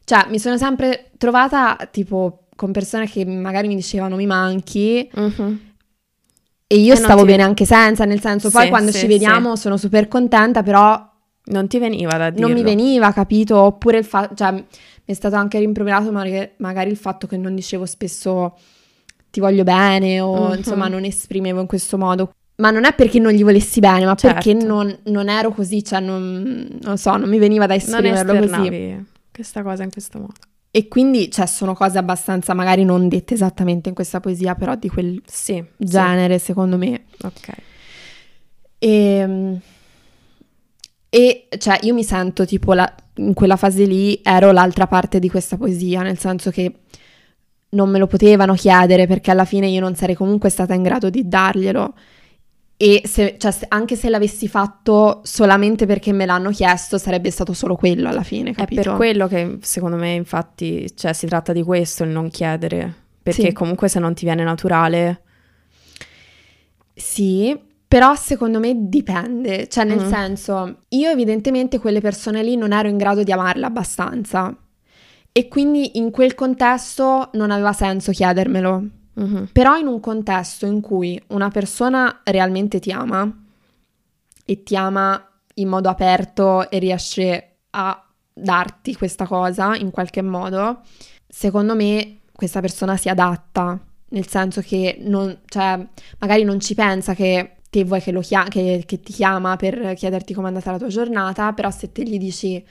cioè 0.03 0.27
mi 0.29 0.37
sono 0.37 0.55
sempre 0.55 1.09
trovata 1.17 1.77
tipo 1.89 2.45
con 2.55 2.71
persone 2.71 3.07
che 3.09 3.25
magari 3.25 3.67
mi 3.67 3.75
dicevano 3.75 4.15
mi 4.15 4.27
manchi. 4.27 5.09
Uh-huh. 5.15 5.57
E 6.67 6.75
io 6.77 6.93
e 6.93 6.95
stavo 6.95 7.21
ti... 7.21 7.27
bene 7.27 7.41
anche 7.41 7.65
senza, 7.65 8.05
nel 8.05 8.21
senso, 8.21 8.51
poi 8.51 8.65
sì, 8.65 8.69
quando 8.69 8.91
ci 8.91 9.07
vediamo 9.07 9.55
sono 9.55 9.77
super 9.77 10.07
contenta, 10.07 10.61
però... 10.61 11.09
Non 11.45 11.67
ti 11.67 11.77
veniva 11.77 12.15
da 12.15 12.29
dire. 12.29 12.41
Non 12.41 12.53
mi 12.53 12.63
veniva, 12.63 13.11
capito? 13.11 13.57
Oppure 13.57 13.97
il 13.97 14.05
fatto... 14.05 14.33
Cioè, 14.33 14.63
mi 15.05 15.13
è 15.13 15.17
stato 15.17 15.35
anche 15.35 15.59
rimproverato 15.59 16.11
magari, 16.11 16.89
il 16.89 16.97
fatto 16.97 17.27
che 17.27 17.37
non 17.37 17.55
dicevo 17.55 17.85
spesso 17.85 18.57
ti 19.29 19.39
voglio 19.39 19.63
bene 19.63 20.21
o 20.21 20.47
mm-hmm. 20.47 20.57
insomma 20.57 20.87
non 20.87 21.03
esprimevo 21.03 21.59
in 21.59 21.67
questo 21.67 21.97
modo. 21.97 22.33
Ma 22.55 22.69
non 22.69 22.85
è 22.85 22.93
perché 22.93 23.19
non 23.19 23.31
gli 23.31 23.43
volessi 23.43 23.79
bene, 23.79 24.05
ma 24.05 24.13
certo. 24.15 24.35
perché 24.35 24.53
non, 24.53 24.95
non, 25.05 25.27
ero 25.27 25.51
così, 25.51 25.83
cioè 25.83 25.99
non, 25.99 26.77
non, 26.81 26.97
so, 26.97 27.17
non 27.17 27.27
mi 27.27 27.39
veniva 27.39 27.65
da 27.65 27.73
esprimerlo 27.73 28.33
non 28.33 28.47
così. 28.47 29.05
questa 29.31 29.63
cosa 29.63 29.83
in 29.83 29.89
questo 29.91 30.19
modo. 30.19 30.33
E 30.69 30.87
quindi, 30.87 31.29
cioè, 31.31 31.47
sono 31.47 31.73
cose 31.73 31.97
abbastanza, 31.97 32.53
magari 32.53 32.83
non 32.83 33.07
dette 33.07 33.33
esattamente 33.33 33.89
in 33.89 33.95
questa 33.95 34.19
poesia, 34.19 34.55
però 34.55 34.75
di 34.75 34.87
quel 34.87 35.21
sì, 35.25 35.63
genere, 35.77 36.37
sì. 36.37 36.45
secondo 36.45 36.77
me. 36.77 37.05
Ok. 37.23 37.47
E, 38.79 38.89
ehm, 38.89 39.59
e, 41.09 41.47
cioè, 41.57 41.79
io 41.83 41.93
mi 41.93 42.03
sento 42.03 42.45
tipo 42.45 42.73
la, 42.73 42.91
in 43.15 43.33
quella 43.33 43.55
fase 43.55 43.85
lì 43.85 44.19
ero 44.23 44.51
l'altra 44.51 44.87
parte 44.87 45.19
di 45.19 45.29
questa 45.29 45.57
poesia, 45.57 46.01
nel 46.01 46.17
senso 46.17 46.49
che 46.49 46.73
non 47.69 47.89
me 47.89 47.99
lo 47.99 48.07
potevano 48.07 48.53
chiedere 48.53 49.07
perché 49.07 49.31
alla 49.31 49.45
fine 49.45 49.67
io 49.67 49.81
non 49.81 49.95
sarei 49.95 50.15
comunque 50.15 50.49
stata 50.49 50.73
in 50.73 50.83
grado 50.83 51.09
di 51.09 51.27
darglielo. 51.27 51.93
E 52.75 53.03
se, 53.05 53.35
cioè, 53.37 53.53
anche 53.69 53.95
se 53.95 54.09
l'avessi 54.09 54.47
fatto 54.47 55.21
solamente 55.23 55.85
perché 55.85 56.11
me 56.11 56.25
l'hanno 56.25 56.49
chiesto, 56.49 56.97
sarebbe 56.97 57.31
stato 57.31 57.53
solo 57.53 57.75
quello 57.75 58.09
alla 58.09 58.23
fine. 58.23 58.53
Capito? 58.53 58.81
È 58.81 58.83
per 58.83 58.95
quello 58.95 59.27
che 59.27 59.57
secondo 59.61 59.95
me, 59.95 60.13
infatti, 60.13 60.93
cioè, 60.95 61.13
si 61.13 61.27
tratta 61.27 61.53
di 61.53 61.63
questo, 61.63 62.03
il 62.03 62.09
non 62.09 62.29
chiedere. 62.29 62.93
Perché 63.23 63.47
sì. 63.47 63.53
comunque 63.53 63.87
se 63.87 63.99
non 63.99 64.13
ti 64.13 64.25
viene 64.25 64.43
naturale. 64.43 65.21
Sì, 66.93 67.57
Però 67.93 68.15
secondo 68.15 68.57
me 68.59 68.73
dipende, 68.89 69.67
cioè 69.67 69.83
nel 69.83 70.03
Mm. 70.03 70.09
senso, 70.09 70.77
io 70.89 71.11
evidentemente 71.11 71.77
quelle 71.77 72.01
persone 72.01 72.41
lì 72.41 72.55
non 72.55 72.71
ero 72.73 72.87
in 72.87 72.97
grado 72.97 73.21
di 73.21 73.31
amarle 73.31 73.67
abbastanza 73.67 74.51
e 75.31 75.47
quindi 75.47 75.99
in 75.99 76.09
quel 76.09 76.33
contesto 76.33 77.29
non 77.33 77.51
aveva 77.51 77.71
senso 77.71 78.11
chiedermelo. 78.11 78.83
Mhm. 79.13 79.49
Però 79.51 79.77
in 79.77 79.85
un 79.85 79.99
contesto 79.99 80.65
in 80.65 80.81
cui 80.81 81.21
una 81.27 81.49
persona 81.49 82.21
realmente 82.23 82.79
ti 82.79 82.91
ama 82.91 83.31
e 84.43 84.63
ti 84.63 84.75
ama 84.75 85.23
in 85.55 85.67
modo 85.67 85.87
aperto 85.87 86.71
e 86.71 86.79
riesce 86.79 87.57
a 87.69 88.03
darti 88.33 88.95
questa 88.95 89.27
cosa 89.27 89.75
in 89.75 89.91
qualche 89.91 90.23
modo, 90.23 90.81
secondo 91.27 91.75
me 91.75 92.21
questa 92.33 92.59
persona 92.59 92.97
si 92.97 93.07
adatta, 93.07 93.79
nel 94.09 94.27
senso 94.27 94.61
che 94.61 94.97
non, 95.01 95.41
cioè, 95.45 95.87
magari 96.17 96.43
non 96.43 96.59
ci 96.59 96.73
pensa 96.73 97.13
che 97.13 97.57
te 97.73 97.83
vuoi 97.83 98.01
che, 98.01 98.11
lo 98.11 98.21
chia- 98.21 98.43
che, 98.45 98.83
che 98.85 98.99
ti 98.99 99.11
chiama 99.13 99.55
per 99.55 99.93
chiederti 99.95 100.33
com'è 100.33 100.47
andata 100.47 100.71
la 100.71 100.77
tua 100.77 100.87
giornata, 100.89 101.53
però 101.53 101.71
se 101.71 101.91
te 101.91 102.03
gli 102.03 102.17
dici 102.19 102.63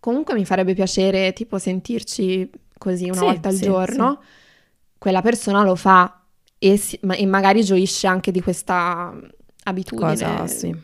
comunque 0.00 0.34
mi 0.34 0.44
farebbe 0.46 0.72
piacere 0.74 1.32
tipo 1.34 1.58
sentirci 1.58 2.50
così 2.78 3.10
una 3.10 3.20
Sì, 3.20 3.24
volta 3.24 3.50
al 3.50 3.58
sì, 3.58 3.60
giorno, 3.60 4.22
quella 4.98 5.20
persona 5.22 5.62
lo 5.62 5.74
fa 5.76 6.24
e, 6.58 6.76
si- 6.78 6.98
ma- 7.02 7.14
e 7.16 7.26
magari 7.26 7.62
gioisce 7.64 8.06
anche 8.06 8.30
di 8.32 8.40
questa 8.40 9.12
abitudine. 9.64 10.24
Cosa, 10.24 10.46
sì. 10.46 10.74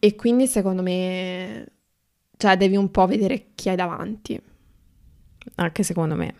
E 0.00 0.14
quindi 0.14 0.46
secondo 0.46 0.82
me, 0.82 1.66
cioè 2.36 2.56
devi 2.56 2.76
un 2.76 2.90
po' 2.90 3.06
vedere 3.06 3.48
chi 3.54 3.68
hai 3.68 3.76
davanti. 3.76 4.40
Anche 5.56 5.82
secondo 5.82 6.14
me. 6.14 6.34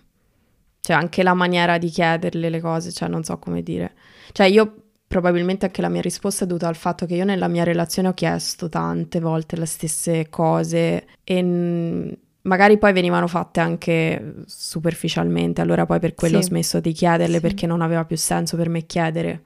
Cioè, 0.81 0.97
anche 0.97 1.23
la 1.23 1.35
maniera 1.35 1.79
di 1.79 1.89
chiederle 1.89 2.49
le 2.51 2.61
cose, 2.61 2.93
cioè, 2.93 3.09
non 3.09 3.25
so 3.25 3.39
come 3.39 3.63
dire. 3.63 3.95
Cioè, 4.33 4.47
io 4.47 4.88
probabilmente 5.09 5.65
anche 5.67 5.81
la 5.81 5.89
mia 5.89 6.03
risposta 6.03 6.45
è 6.45 6.47
dovuta 6.47 6.69
al 6.69 6.77
fatto 6.77 7.07
che 7.07 7.15
io 7.15 7.25
nella 7.25 7.49
mia 7.49 7.65
relazione 7.65 8.09
ho 8.09 8.15
chiesto 8.15 8.69
tante 8.69 9.19
volte 9.21 9.57
le 9.57 9.65
stesse 9.67 10.29
cose 10.29 11.07
e 11.25 11.43
mm, 11.43 12.09
magari 12.43 12.79
poi 12.79 12.93
venivano 12.93 13.27
fatte 13.27 13.61
anche 13.61 14.35
superficialmente, 14.47 15.61
allora 15.63 15.87
poi 15.87 15.99
per 15.99 16.15
quello 16.15 16.39
ho 16.39 16.41
Sì. 16.43 16.49
smesso 16.49 16.79
di 16.81 16.93
chiederle 16.93 17.37
Sì. 17.37 17.41
perché 17.41 17.67
non 17.67 17.81
aveva 17.81 18.05
più 18.05 18.17
senso 18.17 18.57
per 18.57 18.69
me 18.69 18.85
chiedere, 18.87 19.43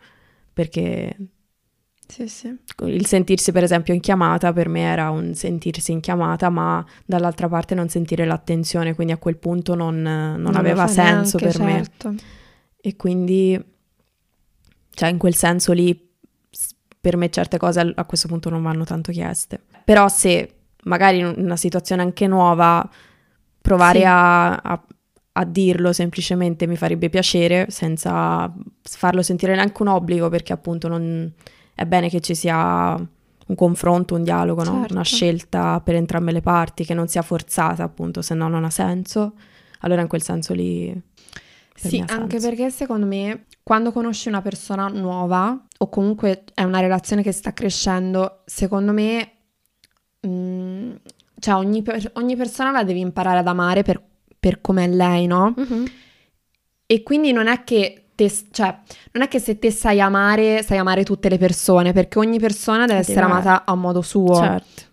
perché 0.53 1.17
Sì, 2.09 2.29
sì. 2.29 2.55
il 2.85 3.07
sentirsi 3.07 3.53
per 3.53 3.63
esempio 3.63 3.95
in 3.95 4.01
chiamata 4.01 4.53
per 4.53 4.69
me 4.69 4.81
era 4.83 5.11
un 5.11 5.35
sentirsi 5.35 5.93
in 5.93 6.01
chiamata, 6.01 6.49
ma 6.51 6.85
dall'altra 7.07 7.49
parte 7.49 7.75
non 7.75 7.89
sentire 7.89 8.25
l'attenzione, 8.25 8.95
quindi 8.95 9.13
a 9.13 9.17
quel 9.17 9.37
punto 9.37 9.75
non, 9.75 10.03
non 10.03 10.53
lo 10.53 10.59
aveva 10.59 10.87
senso 10.89 11.39
neanche, 11.39 11.59
per 11.59 11.61
me. 11.67 11.83
certo. 11.85 12.15
E 12.85 12.97
quindi, 12.97 13.59
cioè 14.95 15.09
in 15.09 15.19
quel 15.19 15.35
senso 15.35 15.73
lì, 15.73 16.11
per 17.01 17.17
me 17.17 17.31
certe 17.31 17.59
cose 17.59 17.93
a 17.95 18.05
questo 18.05 18.29
punto 18.29 18.49
non 18.51 18.63
vanno 18.63 18.85
tanto 18.85 19.11
chieste. 19.13 19.61
Però 19.85 20.09
se 20.09 20.55
magari 20.85 21.19
in 21.19 21.35
una 21.37 21.57
situazione 21.57 22.03
anche 22.03 22.27
nuova, 22.27 22.89
provare 23.61 24.01
Sì. 24.01 24.05
a, 24.07 24.55
a- 24.57 24.83
a 25.35 25.45
dirlo 25.47 25.93
semplicemente 25.95 26.67
mi 26.67 26.77
farebbe 26.77 27.09
piacere, 27.09 27.67
senza 27.71 28.53
farlo 28.83 29.23
sentire 29.23 29.55
neanche 29.55 29.81
un 29.83 29.89
obbligo, 29.89 30.29
perché 30.29 30.53
appunto 30.53 30.89
non, 30.89 31.33
è 31.75 31.87
bene 31.87 32.11
che 32.11 32.21
ci 32.21 32.35
sia 32.35 32.95
un 33.47 33.55
confronto, 33.57 34.15
un 34.15 34.25
dialogo, 34.25 34.63
no? 34.63 34.81
Certo. 34.81 34.93
una 34.93 35.03
scelta 35.05 35.81
per 35.81 35.95
entrambe 35.95 36.33
le 36.33 36.43
parti, 36.43 36.85
che 36.85 36.93
non 36.95 37.09
sia 37.09 37.23
forzata 37.23 37.83
appunto, 37.83 38.21
se 38.21 38.35
no 38.35 38.47
non 38.49 38.65
ha 38.65 38.71
senso. 38.71 39.33
Allora 39.81 40.03
in 40.03 40.09
quel 40.09 40.23
senso 40.23 40.53
lì... 40.53 40.95
Sì, 41.75 42.03
anche 42.07 42.39
perché 42.39 42.71
secondo 42.71 43.07
me 43.07 43.47
quando 43.63 43.93
conosci 43.93 44.29
una 44.29 44.43
persona 44.43 44.89
nuova 44.89 45.59
o 45.79 45.89
comunque 45.89 46.45
è 46.55 46.63
una 46.63 46.81
relazione 46.81 47.23
che 47.23 47.33
sta 47.33 47.53
crescendo, 47.53 48.43
secondo 48.45 48.93
me 48.93 49.31
mm, 50.27 50.93
cioè 51.39 51.55
ogni, 51.55 51.83
per- 51.83 52.11
ogni 52.15 52.37
persona 52.37 52.71
la 52.71 52.85
devi 52.85 53.01
imparare 53.01 53.39
ad 53.39 53.47
amare 53.47 53.83
per, 53.83 54.01
per 54.39 54.61
com'è 54.61 54.87
lei, 54.87 55.27
no? 55.27 55.55
Mhm. 55.57 55.85
E 56.87 57.03
quindi 57.03 57.33
non 57.33 57.47
è 57.47 57.65
che 57.65 58.05
te, 58.15 58.31
cioè, 58.51 58.79
non 59.13 59.25
è 59.25 59.29
che 59.29 59.39
se 59.41 59.59
te 59.59 59.71
sai 59.71 60.01
amare, 60.01 60.63
sai 60.63 60.79
amare 60.79 61.05
tutte 61.05 61.29
le 61.29 61.39
persone, 61.39 61.93
perché 61.93 62.19
ogni 62.19 62.39
persona 62.39 62.87
deve 62.87 62.99
È 62.99 63.03
essere 63.03 63.21
amata 63.23 63.65
a 63.65 63.75
modo 63.75 64.03
suo. 64.03 64.37
Certo. 64.37 64.91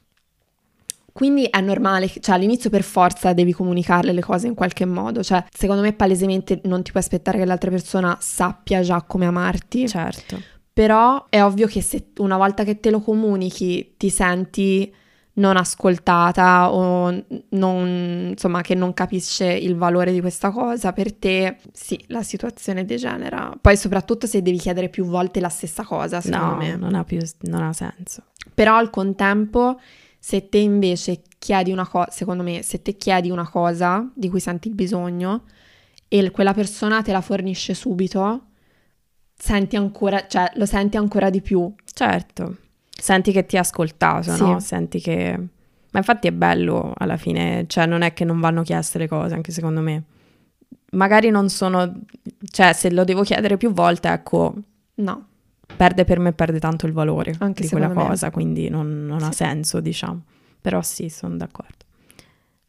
Quindi 1.20 1.44
è 1.44 1.60
normale, 1.60 2.08
cioè 2.08 2.36
all'inizio 2.36 2.70
per 2.70 2.82
forza 2.84 3.34
devi 3.34 3.52
comunicarle 3.52 4.14
le 4.14 4.22
cose 4.22 4.48
in 4.48 4.54
qualche 4.54 4.86
modo, 4.86 5.22
cioè 5.22 5.44
secondo 5.54 5.82
me 5.82 5.92
palesemente 5.92 6.62
non 6.64 6.82
ti 6.82 6.92
puoi 6.92 7.04
aspettare 7.04 7.38
che 7.38 7.44
l'altra 7.44 7.70
persona 7.70 8.16
sappia 8.22 8.82
già 8.84 9.02
come 9.02 9.26
amarti, 9.26 9.86
Certo. 9.90 10.42
però 10.72 11.26
è 11.28 11.44
ovvio 11.44 11.68
che 11.68 11.82
se 11.82 12.12
una 12.20 12.38
volta 12.38 12.64
che 12.64 12.80
te 12.80 12.90
lo 12.90 13.02
comunichi 13.02 13.96
ti 13.98 14.10
senti 14.10 14.94
non 15.34 15.58
ascoltata 15.58 16.72
o 16.72 17.12
non, 17.50 18.28
insomma, 18.32 18.62
che 18.62 18.76
non 18.76 18.94
capisce 18.94 19.46
il 19.52 19.76
valore 19.76 20.12
di 20.14 20.22
questa 20.22 20.52
cosa 20.52 20.94
per 20.94 21.14
te, 21.14 21.58
sì, 21.74 22.02
la 22.08 22.24
situazione 22.24 22.86
degenera. 22.86 23.54
Poi 23.60 23.76
soprattutto 23.78 24.26
se 24.28 24.42
devi 24.42 24.58
chiedere 24.58 24.88
più 24.90 25.04
volte 25.06 25.40
la 25.40 25.50
stessa 25.50 25.84
cosa, 25.84 26.20
secondo 26.22 26.46
No, 26.46 26.56
me. 26.56 26.76
non 26.78 26.94
ha 26.96 27.04
più 27.04 27.20
non 27.42 27.64
ha 27.64 27.74
senso. 27.74 28.24
Però 28.54 28.76
al 28.76 28.90
contempo, 28.90 29.80
se 30.20 30.50
te 30.50 30.58
invece 30.58 31.22
chiedi 31.40 31.72
una 31.72 31.88
cosa, 31.88 32.12
secondo 32.12 32.44
me, 32.44 32.62
se 32.62 32.82
te 32.82 32.96
chiedi 32.98 33.30
una 33.30 33.48
cosa 33.50 34.08
di 34.14 34.30
cui 34.30 34.40
senti 34.40 34.68
il 34.68 34.76
bisogno 34.76 35.44
e 36.08 36.30
quella 36.32 36.54
persona 36.54 37.02
te 37.02 37.12
la 37.12 37.22
fornisce 37.22 37.74
subito, 37.74 38.46
senti 39.36 39.76
ancora, 39.76 40.28
cioè 40.28 40.52
lo 40.56 40.66
senti 40.66 40.98
ancora 40.98 41.30
di 41.30 41.42
più. 41.42 41.74
Certo. 41.94 42.58
Senti 42.90 43.32
che 43.32 43.46
ti 43.46 43.56
ha 43.58 43.62
ascoltato, 43.62 44.34
Sì. 44.34 44.42
no? 44.42 44.60
Senti 44.60 45.00
che 45.00 45.40
Ma 45.92 45.98
infatti 46.00 46.28
è 46.28 46.32
bello 46.32 46.94
alla 46.98 47.18
fine, 47.18 47.64
cioè 47.68 47.88
non 47.88 48.04
è 48.04 48.14
che 48.14 48.24
non 48.24 48.40
vanno 48.40 48.62
chieste 48.62 49.00
le 49.00 49.08
cose, 49.08 49.34
anche 49.34 49.52
secondo 49.52 49.82
me. 49.82 50.04
Magari 50.92 51.32
non 51.32 51.50
sono 51.50 52.02
cioè 52.52 52.74
se 52.74 52.92
lo 52.92 53.04
devo 53.04 53.24
chiedere 53.24 53.58
più 53.58 53.72
volte, 53.74 54.08
ecco, 54.10 54.54
No, 54.96 55.28
perde 55.76 56.04
per 56.06 56.20
me 56.20 56.34
perde 56.34 56.60
tanto 56.60 56.86
il 56.86 56.92
valore 56.94 57.36
Anche 57.40 57.64
di 57.64 57.70
quella 57.70 57.88
secondo 57.88 58.04
me. 58.04 58.10
cosa, 58.10 58.32
quindi 58.32 58.70
non, 58.70 59.06
non 59.06 59.24
ha 59.24 59.28
Sì. 59.32 59.44
senso, 59.44 59.80
diciamo. 59.80 60.24
Però 60.62 60.82
sì, 60.82 61.10
sono 61.10 61.36
d'accordo. 61.38 61.86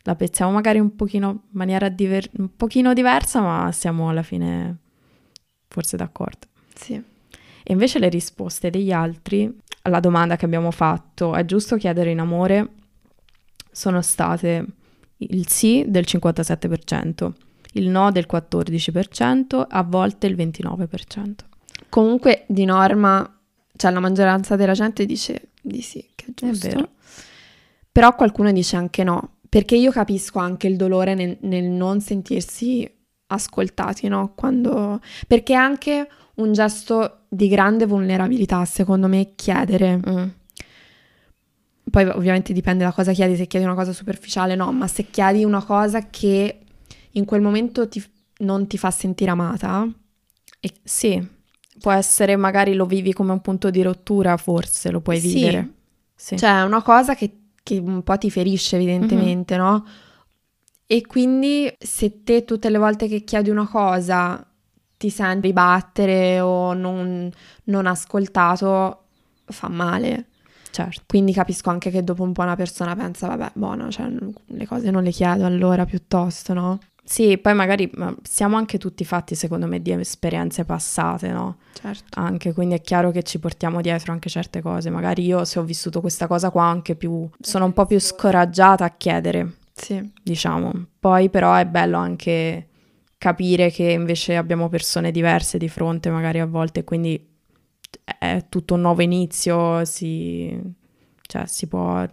La 0.04 0.14
pensiamo 0.14 0.50
magari 0.52 0.78
un 0.78 0.94
pochino 0.96 1.28
in 1.30 1.38
maniera 1.50 1.88
diver- 1.88 2.30
un 2.38 2.54
pochino 2.56 2.92
diversa, 2.94 3.40
ma 3.40 3.70
siamo 3.72 4.08
alla 4.08 4.22
fine 4.22 4.76
forse 5.68 5.96
d'accordo. 5.96 6.46
sì. 6.74 7.02
E 7.62 7.72
invece 7.74 7.98
le 7.98 8.08
risposte 8.08 8.70
degli 8.70 8.90
altri 8.90 9.54
alla 9.82 10.00
domanda 10.00 10.36
che 10.36 10.46
abbiamo 10.46 10.70
fatto, 10.70 11.34
è 11.34 11.44
giusto 11.44 11.76
chiedere 11.76 12.10
in 12.10 12.18
amore? 12.18 12.68
Sono 13.70 14.00
state 14.02 14.64
il 15.18 15.46
sì 15.46 15.84
del 15.86 16.04
57%, 16.06 17.32
il 17.74 17.88
no 17.90 18.10
del 18.10 18.26
14%, 18.28 19.62
a 19.68 19.82
volte 19.82 20.26
il 20.26 20.34
29%. 20.36 21.34
Comunque 21.90 22.44
di 22.46 22.64
norma, 22.64 23.38
cioè 23.76 23.90
la 23.90 24.00
maggioranza 24.00 24.56
della 24.56 24.72
gente 24.72 25.04
dice 25.04 25.50
di 25.60 25.82
sì, 25.82 26.08
che 26.14 26.26
è 26.26 26.32
giusto. 26.34 26.68
vero. 26.68 26.88
Però 27.92 28.14
qualcuno 28.14 28.52
dice 28.52 28.76
anche 28.76 29.04
no, 29.04 29.38
perché 29.48 29.76
io 29.76 29.90
capisco 29.90 30.38
anche 30.38 30.68
il 30.68 30.76
dolore 30.76 31.14
nel, 31.14 31.36
nel 31.40 31.64
non 31.64 32.00
sentirsi 32.00 32.88
ascoltati, 33.26 34.08
no? 34.08 34.32
Quando... 34.34 35.00
Perché 35.26 35.52
è 35.52 35.56
anche 35.56 36.08
un 36.36 36.52
gesto 36.52 37.22
di 37.28 37.48
grande 37.48 37.86
vulnerabilità, 37.86 38.64
secondo 38.64 39.08
me, 39.08 39.32
chiedere. 39.34 39.96
Mm. 40.08 40.28
Poi 41.90 42.06
ovviamente 42.06 42.52
dipende 42.52 42.84
da 42.84 42.92
cosa 42.92 43.12
chiedi, 43.12 43.34
se 43.36 43.46
chiedi 43.46 43.66
una 43.66 43.74
cosa 43.74 43.92
superficiale 43.92 44.54
no, 44.54 44.70
ma 44.72 44.86
se 44.86 45.10
chiedi 45.10 45.44
una 45.44 45.62
cosa 45.64 46.08
che 46.08 46.60
in 47.12 47.24
quel 47.24 47.40
momento 47.40 47.88
ti- 47.88 48.04
non 48.38 48.66
ti 48.68 48.78
fa 48.78 48.90
sentire 48.90 49.30
amata, 49.30 49.88
Sì, 50.84 51.26
può 51.80 51.90
essere 51.92 52.36
magari 52.36 52.74
lo 52.74 52.86
vivi 52.86 53.12
come 53.12 53.32
un 53.32 53.40
punto 53.40 53.70
di 53.70 53.82
rottura, 53.82 54.36
forse 54.36 54.90
lo 54.90 55.00
puoi 55.00 55.18
Sì. 55.18 55.34
vivere. 55.34 55.68
Sì. 56.14 56.36
Cioè, 56.38 56.60
è 56.60 56.62
una 56.64 56.82
cosa 56.82 57.14
che, 57.14 57.30
che 57.62 57.78
un 57.78 58.02
po' 58.02 58.18
ti 58.18 58.30
ferisce, 58.30 58.76
evidentemente, 58.76 59.56
no? 59.56 59.84
E 60.86 61.06
quindi 61.06 61.72
se 61.78 62.22
te 62.24 62.44
tutte 62.44 62.68
le 62.68 62.78
volte 62.78 63.06
che 63.08 63.22
chiedi 63.22 63.48
una 63.50 63.66
cosa 63.68 64.44
ti 64.96 65.08
senti 65.08 65.46
ribattere 65.46 66.40
o 66.40 66.74
non, 66.74 67.30
non 67.64 67.86
ascoltato, 67.86 69.04
fa 69.46 69.68
male. 69.68 70.26
certo. 70.70 71.02
Quindi 71.06 71.32
capisco 71.32 71.70
anche 71.70 71.90
che 71.90 72.02
dopo 72.04 72.22
un 72.22 72.32
po' 72.32 72.42
una 72.42 72.56
persona 72.56 72.94
pensa, 72.96 73.28
vabbè, 73.28 73.52
buono, 73.54 73.90
cioè, 73.90 74.08
le 74.46 74.66
cose 74.66 74.90
non 74.90 75.02
le 75.04 75.10
chiedo 75.10 75.46
allora 75.46 75.84
piuttosto, 75.86 76.52
no? 76.54 76.78
Sì, 77.10 77.38
poi 77.38 77.54
magari 77.54 77.90
ma 77.94 78.14
siamo 78.22 78.56
anche 78.56 78.78
tutti 78.78 79.04
fatti, 79.04 79.34
secondo 79.34 79.66
me, 79.66 79.82
di 79.82 79.90
esperienze 79.90 80.64
passate, 80.64 81.32
no? 81.32 81.56
Certo. 81.72 82.20
Anche, 82.20 82.52
quindi 82.52 82.76
è 82.76 82.80
chiaro 82.80 83.10
che 83.10 83.24
ci 83.24 83.40
portiamo 83.40 83.80
dietro 83.80 84.12
anche 84.12 84.28
certe 84.28 84.62
cose. 84.62 84.90
Magari 84.90 85.24
io 85.24 85.44
se 85.44 85.58
ho 85.58 85.64
vissuto 85.64 86.00
questa 86.00 86.28
cosa 86.28 86.50
qua 86.50 86.66
anche 86.66 86.94
più, 86.94 87.28
sono 87.40 87.64
un 87.64 87.72
po' 87.72 87.84
più 87.84 87.98
scoraggiata 87.98 88.84
a 88.84 88.90
chiedere, 88.96 89.56
Sì, 89.72 90.08
diciamo. 90.22 90.72
Poi 91.00 91.30
però 91.30 91.52
è 91.56 91.66
bello 91.66 91.96
anche 91.98 92.68
capire 93.18 93.70
che 93.72 93.90
invece 93.90 94.36
abbiamo 94.36 94.68
persone 94.68 95.10
diverse 95.10 95.58
di 95.58 95.68
fronte 95.68 96.10
magari 96.10 96.38
a 96.38 96.46
volte, 96.46 96.84
quindi 96.84 97.26
è 98.20 98.44
tutto 98.48 98.74
un 98.74 98.82
nuovo 98.82 99.02
inizio, 99.02 99.84
si, 99.84 100.56
cioè, 101.22 101.44
si 101.46 101.66
può 101.66 102.06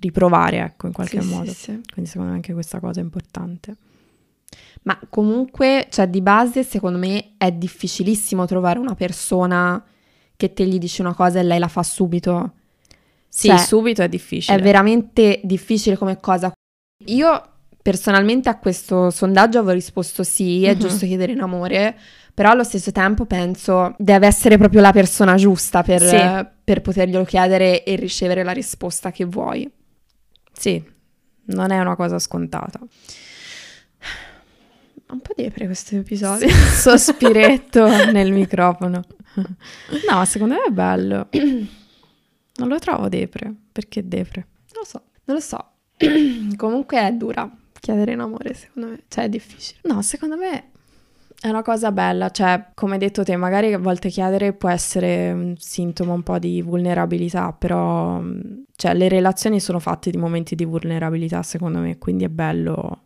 riprovare, 0.00 0.58
ecco, 0.58 0.88
in 0.88 0.92
qualche 0.92 1.20
Sì, 1.20 1.28
sì, 1.28 1.34
modo. 1.34 1.52
sì. 1.52 1.80
Quindi 1.92 2.10
secondo 2.10 2.30
me 2.30 2.36
anche 2.36 2.52
questa 2.52 2.80
cosa 2.80 2.98
è 2.98 3.02
importante. 3.04 3.76
Ma 4.82 4.98
comunque, 5.08 5.86
cioè 5.90 6.08
di 6.08 6.20
base, 6.22 6.64
secondo 6.64 6.98
me 6.98 7.32
è 7.36 7.52
difficilissimo 7.52 8.46
trovare 8.46 8.78
una 8.78 8.94
persona 8.94 9.82
che 10.36 10.52
te 10.54 10.66
gli 10.66 10.78
dice 10.78 11.02
una 11.02 11.14
cosa 11.14 11.38
e 11.38 11.42
lei 11.42 11.58
la 11.58 11.68
fa 11.68 11.82
subito. 11.82 12.52
Sì, 13.28 13.48
Cioè, 13.48 13.58
subito 13.58 14.02
è 14.02 14.08
difficile. 14.08 14.56
È 14.56 14.60
veramente 14.62 15.40
difficile 15.44 15.96
come 15.96 16.18
cosa. 16.18 16.50
Io 17.06 17.44
personalmente 17.82 18.48
a 18.48 18.58
questo 18.58 19.10
sondaggio 19.10 19.58
avevo 19.58 19.72
risposto 19.74 20.22
sì, 20.22 20.64
è 20.64 20.72
Mhm. 20.74 20.78
giusto 20.78 21.06
chiedere 21.06 21.32
in 21.32 21.40
amore, 21.40 21.96
però 22.34 22.50
allo 22.50 22.64
stesso 22.64 22.90
tempo 22.90 23.26
penso 23.26 23.94
deve 23.98 24.26
essere 24.26 24.56
proprio 24.58 24.80
la 24.80 24.92
persona 24.92 25.34
giusta 25.36 25.82
per, 25.82 26.02
Sì. 26.02 26.46
per 26.64 26.80
poterglielo 26.80 27.24
chiedere 27.24 27.84
e 27.84 27.94
ricevere 27.96 28.42
la 28.42 28.52
risposta 28.52 29.10
che 29.12 29.24
vuoi. 29.26 29.70
Sì, 30.52 30.82
non 31.46 31.70
è 31.70 31.78
una 31.78 31.96
cosa 31.96 32.18
scontata. 32.18 32.80
Un 35.10 35.20
po' 35.20 35.32
depre 35.34 35.66
questo 35.66 35.96
episodio. 35.96 36.48
Sospiretto 36.48 37.86
nel 38.12 38.32
microfono. 38.32 39.02
No, 40.08 40.24
secondo 40.24 40.54
me 40.54 40.64
è 40.68 40.70
bello. 40.70 41.28
Non 41.30 42.68
lo 42.68 42.78
trovo 42.78 43.08
depre. 43.08 43.52
Perché 43.72 44.06
depre? 44.06 44.46
Non 44.72 44.82
lo 44.82 44.84
so, 44.84 45.02
non 45.24 45.36
lo 45.36 45.42
so. 45.42 45.70
Comunque 46.56 46.98
è 46.98 47.12
dura 47.12 47.50
chiedere 47.80 48.12
in 48.12 48.20
amore, 48.20 48.54
secondo 48.54 48.90
me. 48.90 49.00
Cioè, 49.08 49.24
è 49.24 49.28
difficile. 49.28 49.80
No, 49.84 50.00
secondo 50.02 50.36
me 50.36 50.70
è 51.40 51.48
una 51.48 51.62
cosa 51.62 51.90
bella. 51.90 52.30
Cioè, 52.30 52.66
come 52.74 52.92
hai 52.92 52.98
detto 52.98 53.24
te, 53.24 53.34
magari 53.34 53.72
a 53.72 53.78
volte 53.78 54.10
chiedere 54.10 54.52
può 54.52 54.68
essere 54.68 55.32
un 55.32 55.56
sintomo 55.58 56.12
un 56.12 56.22
po' 56.22 56.38
di 56.38 56.62
vulnerabilità, 56.62 57.52
però 57.52 58.20
mh, 58.20 58.64
cioè, 58.76 58.94
le 58.94 59.08
relazioni 59.08 59.58
sono 59.58 59.80
fatte 59.80 60.10
di 60.10 60.18
momenti 60.18 60.54
di 60.54 60.64
vulnerabilità, 60.64 61.42
secondo 61.42 61.80
me, 61.80 61.98
quindi 61.98 62.24
è 62.24 62.28
bello 62.28 63.04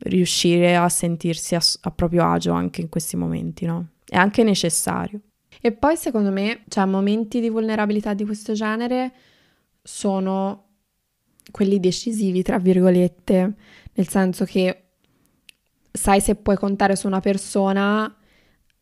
riuscire 0.00 0.76
a 0.76 0.88
sentirsi 0.88 1.54
a, 1.54 1.60
a 1.82 1.90
proprio 1.90 2.24
agio 2.24 2.52
anche 2.52 2.80
in 2.80 2.88
questi 2.88 3.16
momenti, 3.16 3.66
no? 3.66 3.88
È 4.04 4.16
anche 4.16 4.42
necessario. 4.42 5.20
E 5.60 5.72
poi, 5.72 5.96
secondo 5.96 6.30
me, 6.30 6.62
cioè, 6.68 6.84
momenti 6.86 7.40
di 7.40 7.50
vulnerabilità 7.50 8.14
di 8.14 8.24
questo 8.24 8.52
genere 8.54 9.12
sono 9.82 10.64
quelli 11.50 11.80
decisivi, 11.80 12.42
tra 12.42 12.58
virgolette, 12.58 13.54
nel 13.92 14.08
senso 14.08 14.44
che 14.44 14.84
sai 15.92 16.20
se 16.20 16.36
puoi 16.36 16.56
contare 16.56 16.96
su 16.96 17.06
una 17.06 17.20
persona 17.20 18.14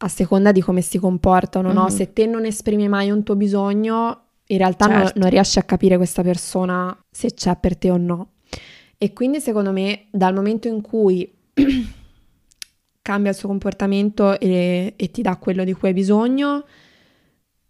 a 0.01 0.09
seconda 0.09 0.53
di 0.53 0.61
come 0.61 0.81
si 0.81 0.99
comportano, 0.99 1.73
no? 1.73 1.85
Mhm. 1.85 1.89
Se 1.89 2.13
te 2.13 2.27
non 2.27 2.45
esprimi 2.45 2.89
mai 2.89 3.11
un 3.11 3.23
tuo 3.25 3.35
bisogno, 3.35 4.23
in 4.47 4.59
realtà 4.59 4.87
non- 4.87 5.03
Certo. 5.03 5.19
non 5.19 5.31
riesci 5.31 5.59
a 5.59 5.63
capire 5.65 5.97
questa 5.97 6.23
persona 6.23 6.97
se 7.11 7.33
c'è 7.35 7.57
per 7.57 7.77
te 7.77 7.91
o 7.91 7.97
no. 7.97 8.33
E 8.99 9.13
quindi, 9.13 9.41
secondo 9.41 9.71
me, 9.73 10.07
dal 10.11 10.35
momento 10.35 10.67
in 10.69 10.81
cui 10.81 11.33
cambia 13.01 13.31
il 13.31 13.37
suo 13.37 13.49
comportamento 13.49 14.39
e, 14.39 14.95
e 14.97 15.11
ti 15.11 15.23
dà 15.23 15.37
quello 15.37 15.65
di 15.65 15.73
cui 15.73 15.89
hai 15.89 15.95
bisogno, 15.95 16.65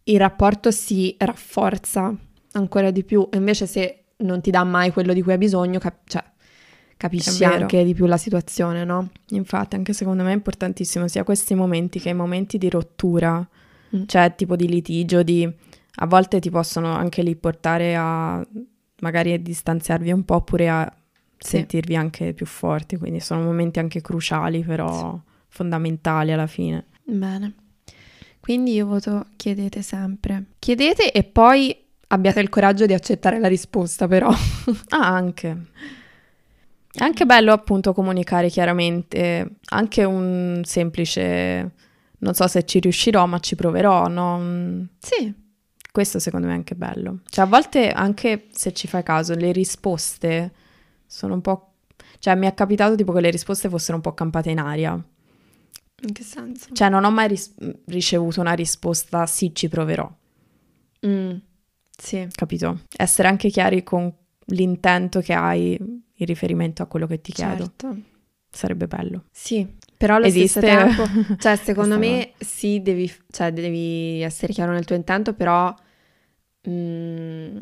il 0.04 0.18
rapporto 0.18 0.70
si 0.70 1.14
rafforza 1.18 2.14
ancora 2.52 2.90
di 2.90 3.04
più. 3.04 3.28
Invece 3.34 3.66
se 3.66 4.04
non 4.18 4.40
ti 4.40 4.50
dà 4.50 4.64
mai 4.64 4.90
quello 4.90 5.12
di 5.12 5.22
cui 5.22 5.32
hai 5.32 5.38
bisogno, 5.38 5.78
cap- 5.78 6.08
cioè, 6.08 6.24
capisci 6.96 7.44
anche 7.44 7.84
di 7.84 7.94
più 7.94 8.06
la 8.06 8.16
situazione, 8.16 8.84
no? 8.84 9.10
Infatti, 9.28 9.76
anche 9.76 9.92
secondo 9.92 10.22
me 10.24 10.30
è 10.30 10.34
importantissimo 10.34 11.06
sia 11.08 11.24
questi 11.24 11.54
momenti 11.54 12.00
che 12.00 12.08
i 12.08 12.14
momenti 12.14 12.58
di 12.58 12.68
rottura, 12.70 13.46
Mm. 13.94 14.02
cioè 14.04 14.34
tipo 14.34 14.54
di 14.54 14.68
litigio, 14.68 15.22
di 15.22 15.50
a 16.00 16.06
volte 16.06 16.40
ti 16.40 16.50
possono 16.50 16.92
anche 16.92 17.22
lì 17.22 17.34
portare 17.36 17.96
a 17.96 18.46
magari 19.00 19.32
a 19.32 19.38
distanziarvi 19.38 20.12
un 20.12 20.24
po' 20.26 20.34
oppure 20.34 20.68
a 20.68 20.92
Sì. 21.38 21.56
sentirvi 21.56 21.96
anche 21.96 22.32
più 22.32 22.46
forti, 22.46 22.96
quindi 22.96 23.20
sono 23.20 23.42
momenti 23.42 23.78
anche 23.78 24.00
cruciali, 24.00 24.62
però 24.64 25.18
fondamentali 25.48 26.32
alla 26.32 26.46
fine. 26.46 26.86
Bene. 27.04 27.54
Quindi 28.40 28.72
io 28.72 28.86
voto 28.86 29.26
chiedete 29.36 29.82
sempre. 29.82 30.44
Chiedete 30.58 31.12
e 31.12 31.22
poi 31.24 31.76
abbiate 32.08 32.40
il 32.40 32.48
coraggio 32.48 32.86
di 32.86 32.94
accettare 32.94 33.38
la 33.38 33.48
risposta, 33.48 34.06
però. 34.08 34.30
Ah, 34.88 35.08
anche. 35.08 35.66
È 36.90 37.02
anche 37.04 37.26
bello 37.26 37.52
appunto 37.52 37.92
comunicare 37.92 38.48
chiaramente, 38.48 39.56
anche 39.68 40.04
un 40.04 40.62
semplice 40.64 41.72
non 42.20 42.34
so 42.34 42.46
se 42.48 42.64
ci 42.64 42.80
riuscirò, 42.80 43.26
ma 43.26 43.38
ci 43.38 43.54
proverò, 43.54 44.08
no? 44.08 44.86
Sì. 44.98 45.32
Questo 45.90 46.18
secondo 46.18 46.46
me 46.46 46.52
è 46.52 46.56
anche 46.56 46.74
bello. 46.74 47.20
Cioè, 47.28 47.44
a 47.44 47.48
volte 47.48 47.90
anche 47.90 48.46
se 48.50 48.72
ci 48.72 48.86
fai 48.88 49.02
caso, 49.02 49.34
le 49.34 49.52
risposte 49.52 50.52
sono 51.08 51.34
un 51.34 51.40
po'. 51.40 51.72
Cioè, 52.20 52.36
mi 52.36 52.46
è 52.46 52.54
capitato 52.54 52.94
tipo 52.94 53.12
che 53.12 53.20
le 53.20 53.30
risposte 53.30 53.68
fossero 53.68 53.96
un 53.96 54.02
po' 54.02 54.14
campate 54.14 54.50
in 54.50 54.58
aria. 54.60 54.92
In 54.92 56.12
che 56.12 56.22
senso? 56.22 56.68
Cioè, 56.72 56.88
non 56.88 57.04
ho 57.04 57.10
mai 57.10 57.26
ris- 57.26 57.54
ricevuto 57.86 58.40
una 58.40 58.52
risposta 58.52 59.26
sì, 59.26 59.52
ci 59.52 59.68
proverò, 59.68 60.08
Mm, 61.06 61.36
sì. 61.96 62.26
capito? 62.32 62.80
Essere 62.96 63.28
anche 63.28 63.50
chiari 63.50 63.82
con 63.82 64.12
l'intento 64.46 65.20
che 65.20 65.32
hai 65.32 65.76
in 65.76 66.26
riferimento 66.26 66.82
a 66.82 66.86
quello 66.86 67.06
che 67.06 67.20
ti 67.20 67.32
chiedo. 67.32 67.72
Certo. 67.76 67.96
Sarebbe 68.50 68.86
bello. 68.86 69.24
Sì, 69.30 69.66
però 69.96 70.16
allo 70.16 70.26
Esiste 70.26 70.60
stesso 70.60 70.66
tempo, 70.94 71.04
cioè 71.38 71.56
secondo 71.56 71.98
me 71.98 72.32
sì, 72.38 72.80
devi, 72.82 73.12
cioè, 73.30 73.52
devi 73.52 74.20
essere 74.22 74.52
chiaro 74.52 74.72
nel 74.72 74.84
tuo 74.84 74.96
intento, 74.96 75.34
però... 75.34 75.74
mm, 76.68 77.58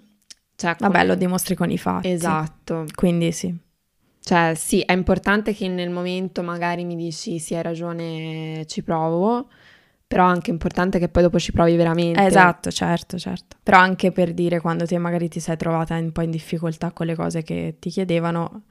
cioè, 0.56 0.74
Vabbè, 0.78 0.92
come- 0.92 1.06
lo 1.06 1.14
dimostri 1.14 1.54
con 1.54 1.70
i 1.70 1.78
fatti. 1.78 2.08
Esatto. 2.10 2.86
Quindi 2.94 3.30
sì. 3.32 3.54
Cioè 4.20 4.54
sì, 4.56 4.80
è 4.80 4.92
importante 4.92 5.54
che 5.54 5.68
nel 5.68 5.90
momento 5.90 6.42
magari 6.42 6.84
mi 6.84 6.96
dici 6.96 7.38
sì, 7.38 7.54
hai 7.54 7.62
ragione, 7.62 8.64
ci 8.66 8.82
provo, 8.82 9.48
però 10.04 10.24
è 10.26 10.30
anche 10.30 10.50
importante 10.50 10.98
che 10.98 11.08
poi 11.08 11.22
dopo 11.22 11.38
ci 11.38 11.52
provi 11.52 11.76
veramente. 11.76 12.24
Esatto, 12.24 12.70
certo, 12.72 13.18
certo. 13.18 13.56
Però 13.62 13.78
anche 13.78 14.10
per 14.10 14.34
dire 14.34 14.60
quando 14.60 14.84
te 14.84 14.98
magari 14.98 15.28
ti 15.28 15.38
sei 15.38 15.56
trovata 15.56 15.94
un 15.96 16.10
po' 16.10 16.22
in 16.22 16.32
difficoltà 16.32 16.90
con 16.90 17.06
le 17.06 17.14
cose 17.14 17.42
che 17.44 17.76
ti 17.78 17.88
chiedevano, 17.88 18.62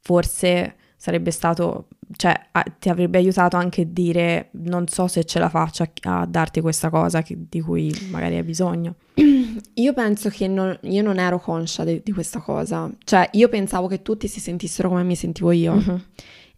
forse 0.00 0.76
sarebbe 0.96 1.30
stato, 1.30 1.88
cioè 2.16 2.34
a- 2.52 2.64
ti 2.78 2.88
avrebbe 2.88 3.18
aiutato 3.18 3.56
anche 3.56 3.92
dire 3.92 4.48
non 4.52 4.86
so 4.88 5.06
se 5.06 5.24
ce 5.24 5.38
la 5.38 5.48
faccio 5.48 5.82
a, 5.84 6.20
a 6.20 6.26
darti 6.26 6.60
questa 6.60 6.90
cosa 6.90 7.22
che- 7.22 7.36
di 7.48 7.60
cui 7.60 7.92
magari 8.10 8.36
hai 8.36 8.42
bisogno. 8.42 8.94
Io 9.74 9.92
penso 9.92 10.28
che 10.28 10.46
non, 10.48 10.76
io 10.82 11.02
non 11.02 11.18
ero 11.18 11.38
conscia 11.40 11.84
de- 11.84 12.02
di 12.04 12.12
questa 12.12 12.40
cosa, 12.40 12.90
cioè 13.04 13.28
io 13.32 13.48
pensavo 13.48 13.86
che 13.86 14.02
tutti 14.02 14.26
si 14.28 14.40
sentissero 14.40 14.88
come 14.88 15.02
mi 15.04 15.14
sentivo 15.16 15.50
io. 15.52 15.74
Mhm. 15.74 16.04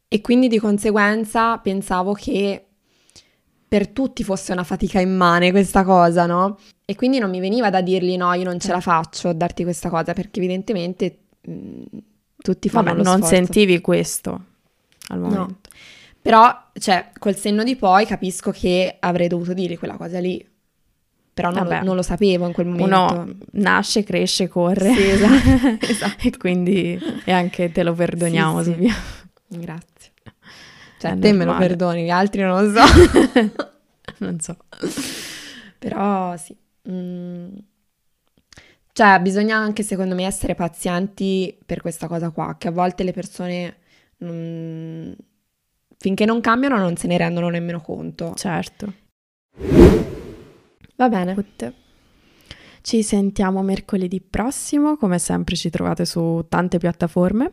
E 0.08 0.20
quindi 0.20 0.48
di 0.48 0.58
conseguenza 0.58 1.58
pensavo 1.58 2.12
che 2.14 2.64
per 3.68 3.88
tutti 3.88 4.24
fosse 4.24 4.52
una 4.52 4.64
fatica 4.64 5.00
immane 5.00 5.50
questa 5.52 5.84
cosa, 5.84 6.26
no? 6.26 6.58
E 6.84 6.94
quindi 6.96 7.18
non 7.18 7.30
mi 7.30 7.40
veniva 7.40 7.70
da 7.70 7.80
dirgli 7.82 8.16
no, 8.16 8.32
io 8.32 8.44
non 8.44 8.58
ce 8.58 8.72
la 8.72 8.80
faccio 8.80 9.28
a 9.28 9.32
darti 9.32 9.62
questa 9.62 9.88
cosa, 9.88 10.12
perché 10.12 10.40
evidentemente 10.40 11.18
mh, 11.42 11.82
tutti 12.38 12.68
fanno 12.68 12.86
Vabbè, 12.94 13.02
non 13.02 13.16
sforzo. 13.18 13.34
sentivi 13.34 13.80
questo 13.80 14.44
al 15.08 15.20
momento. 15.20 15.58
Però, 16.22 16.52
cioè, 16.74 17.10
col 17.18 17.36
senno 17.36 17.62
di 17.62 17.76
poi 17.76 18.04
capisco 18.06 18.50
che 18.50 18.96
avrei 18.98 19.28
dovuto 19.28 19.52
dire 19.54 19.78
quella 19.78 19.96
cosa 19.96 20.18
lì. 20.18 20.44
Però 21.32 21.50
non, 21.50 21.80
non 21.84 21.96
lo 21.96 22.02
sapevo 22.02 22.46
in 22.46 22.52
quel 22.52 22.66
momento. 22.66 22.84
Uno 22.84 23.34
nasce, 23.52 24.04
cresce, 24.04 24.48
corre. 24.48 24.92
Sì, 24.92 25.08
esatto. 25.90 26.26
e 26.26 26.36
quindi 26.36 26.98
e 27.24 27.32
anche 27.32 27.70
te 27.72 27.82
lo 27.82 27.94
perdoniamo, 27.94 28.62
Sì, 28.62 28.76
sì. 28.78 28.92
Grazie. 29.58 30.12
Cioè, 30.98 31.12
È 31.12 31.18
te 31.18 31.32
me 31.32 31.44
lo 31.44 31.56
perdoni, 31.56 32.04
gli 32.04 32.10
altri 32.10 32.42
non 32.42 32.64
lo 32.64 32.72
so. 32.72 33.68
Non 34.18 34.38
so. 34.40 34.56
Però 35.78 36.36
sì. 36.36 36.54
Mm. 36.90 37.48
Cioè, 38.92 39.20
bisogna 39.20 39.56
anche, 39.56 39.82
secondo 39.82 40.14
me, 40.14 40.26
essere 40.26 40.54
pazienti 40.54 41.56
per 41.64 41.80
questa 41.80 42.06
cosa 42.06 42.30
qua, 42.30 42.56
che 42.58 42.68
a 42.68 42.72
volte 42.72 43.02
le 43.02 43.12
persone, 43.12 43.76
mm, 44.22 45.12
finché 45.96 46.24
non 46.26 46.40
cambiano, 46.40 46.76
non 46.76 46.96
se 46.96 47.06
ne 47.06 47.16
rendono 47.16 47.48
nemmeno 47.48 47.80
conto. 47.80 48.34
Certo. 48.34 48.92
Va 51.00 51.08
bene. 51.08 51.34
Ci 52.82 53.02
sentiamo 53.02 53.62
mercoledì 53.62 54.20
prossimo, 54.20 54.96
come 54.98 55.18
sempre 55.18 55.56
ci 55.56 55.70
trovate 55.70 56.04
su 56.04 56.44
tante 56.46 56.76
piattaforme. 56.76 57.52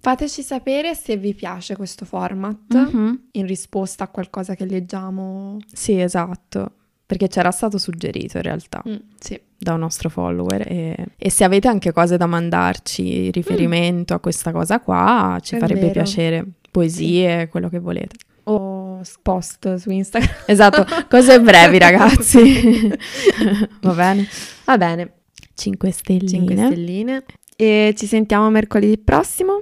Fateci 0.00 0.42
sapere 0.42 0.94
se 0.96 1.16
vi 1.16 1.32
piace 1.34 1.76
questo 1.76 2.04
format 2.04 2.74
Mhm. 2.74 3.28
in 3.32 3.46
risposta 3.46 4.02
a 4.04 4.08
qualcosa 4.08 4.54
che 4.56 4.64
leggiamo. 4.66 5.58
Sì, 5.72 6.00
esatto, 6.00 6.72
perché 7.06 7.28
c'era 7.28 7.52
stato 7.52 7.78
suggerito 7.78 8.36
in 8.38 8.42
realtà 8.42 8.82
Mm, 8.88 8.96
sì. 9.18 9.40
da 9.56 9.74
un 9.74 9.80
nostro 9.80 10.08
follower 10.08 10.62
e, 10.66 11.06
e 11.16 11.30
se 11.30 11.44
avete 11.44 11.68
anche 11.68 11.92
cose 11.92 12.16
da 12.16 12.26
mandarci 12.26 13.26
in 13.26 13.32
riferimento 13.32 14.12
a 14.14 14.18
questa 14.18 14.50
cosa 14.50 14.80
qua, 14.80 15.38
ci 15.40 15.54
È 15.54 15.58
farebbe 15.58 15.80
vero. 15.80 15.92
piacere, 15.92 16.44
poesie, 16.70 17.48
quello 17.48 17.68
che 17.68 17.78
volete. 17.78 18.16
O 18.44 18.87
post 19.22 19.76
su 19.76 19.90
Instagram. 19.90 20.34
Esatto, 20.46 20.86
cose 21.08 21.40
brevi 21.40 21.78
ragazzi. 21.78 22.88
Va 23.82 23.92
bene? 23.92 24.26
Va 24.64 24.76
bene. 24.76 25.12
5 25.54 25.90
stelline. 25.90 26.28
5 26.28 26.56
stelline. 26.56 27.24
E 27.56 27.94
ci 27.96 28.06
sentiamo 28.06 28.48
mercoledì 28.50 28.98
prossimo. 28.98 29.60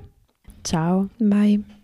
Ciao. 0.62 1.08
Bye. 1.16 1.75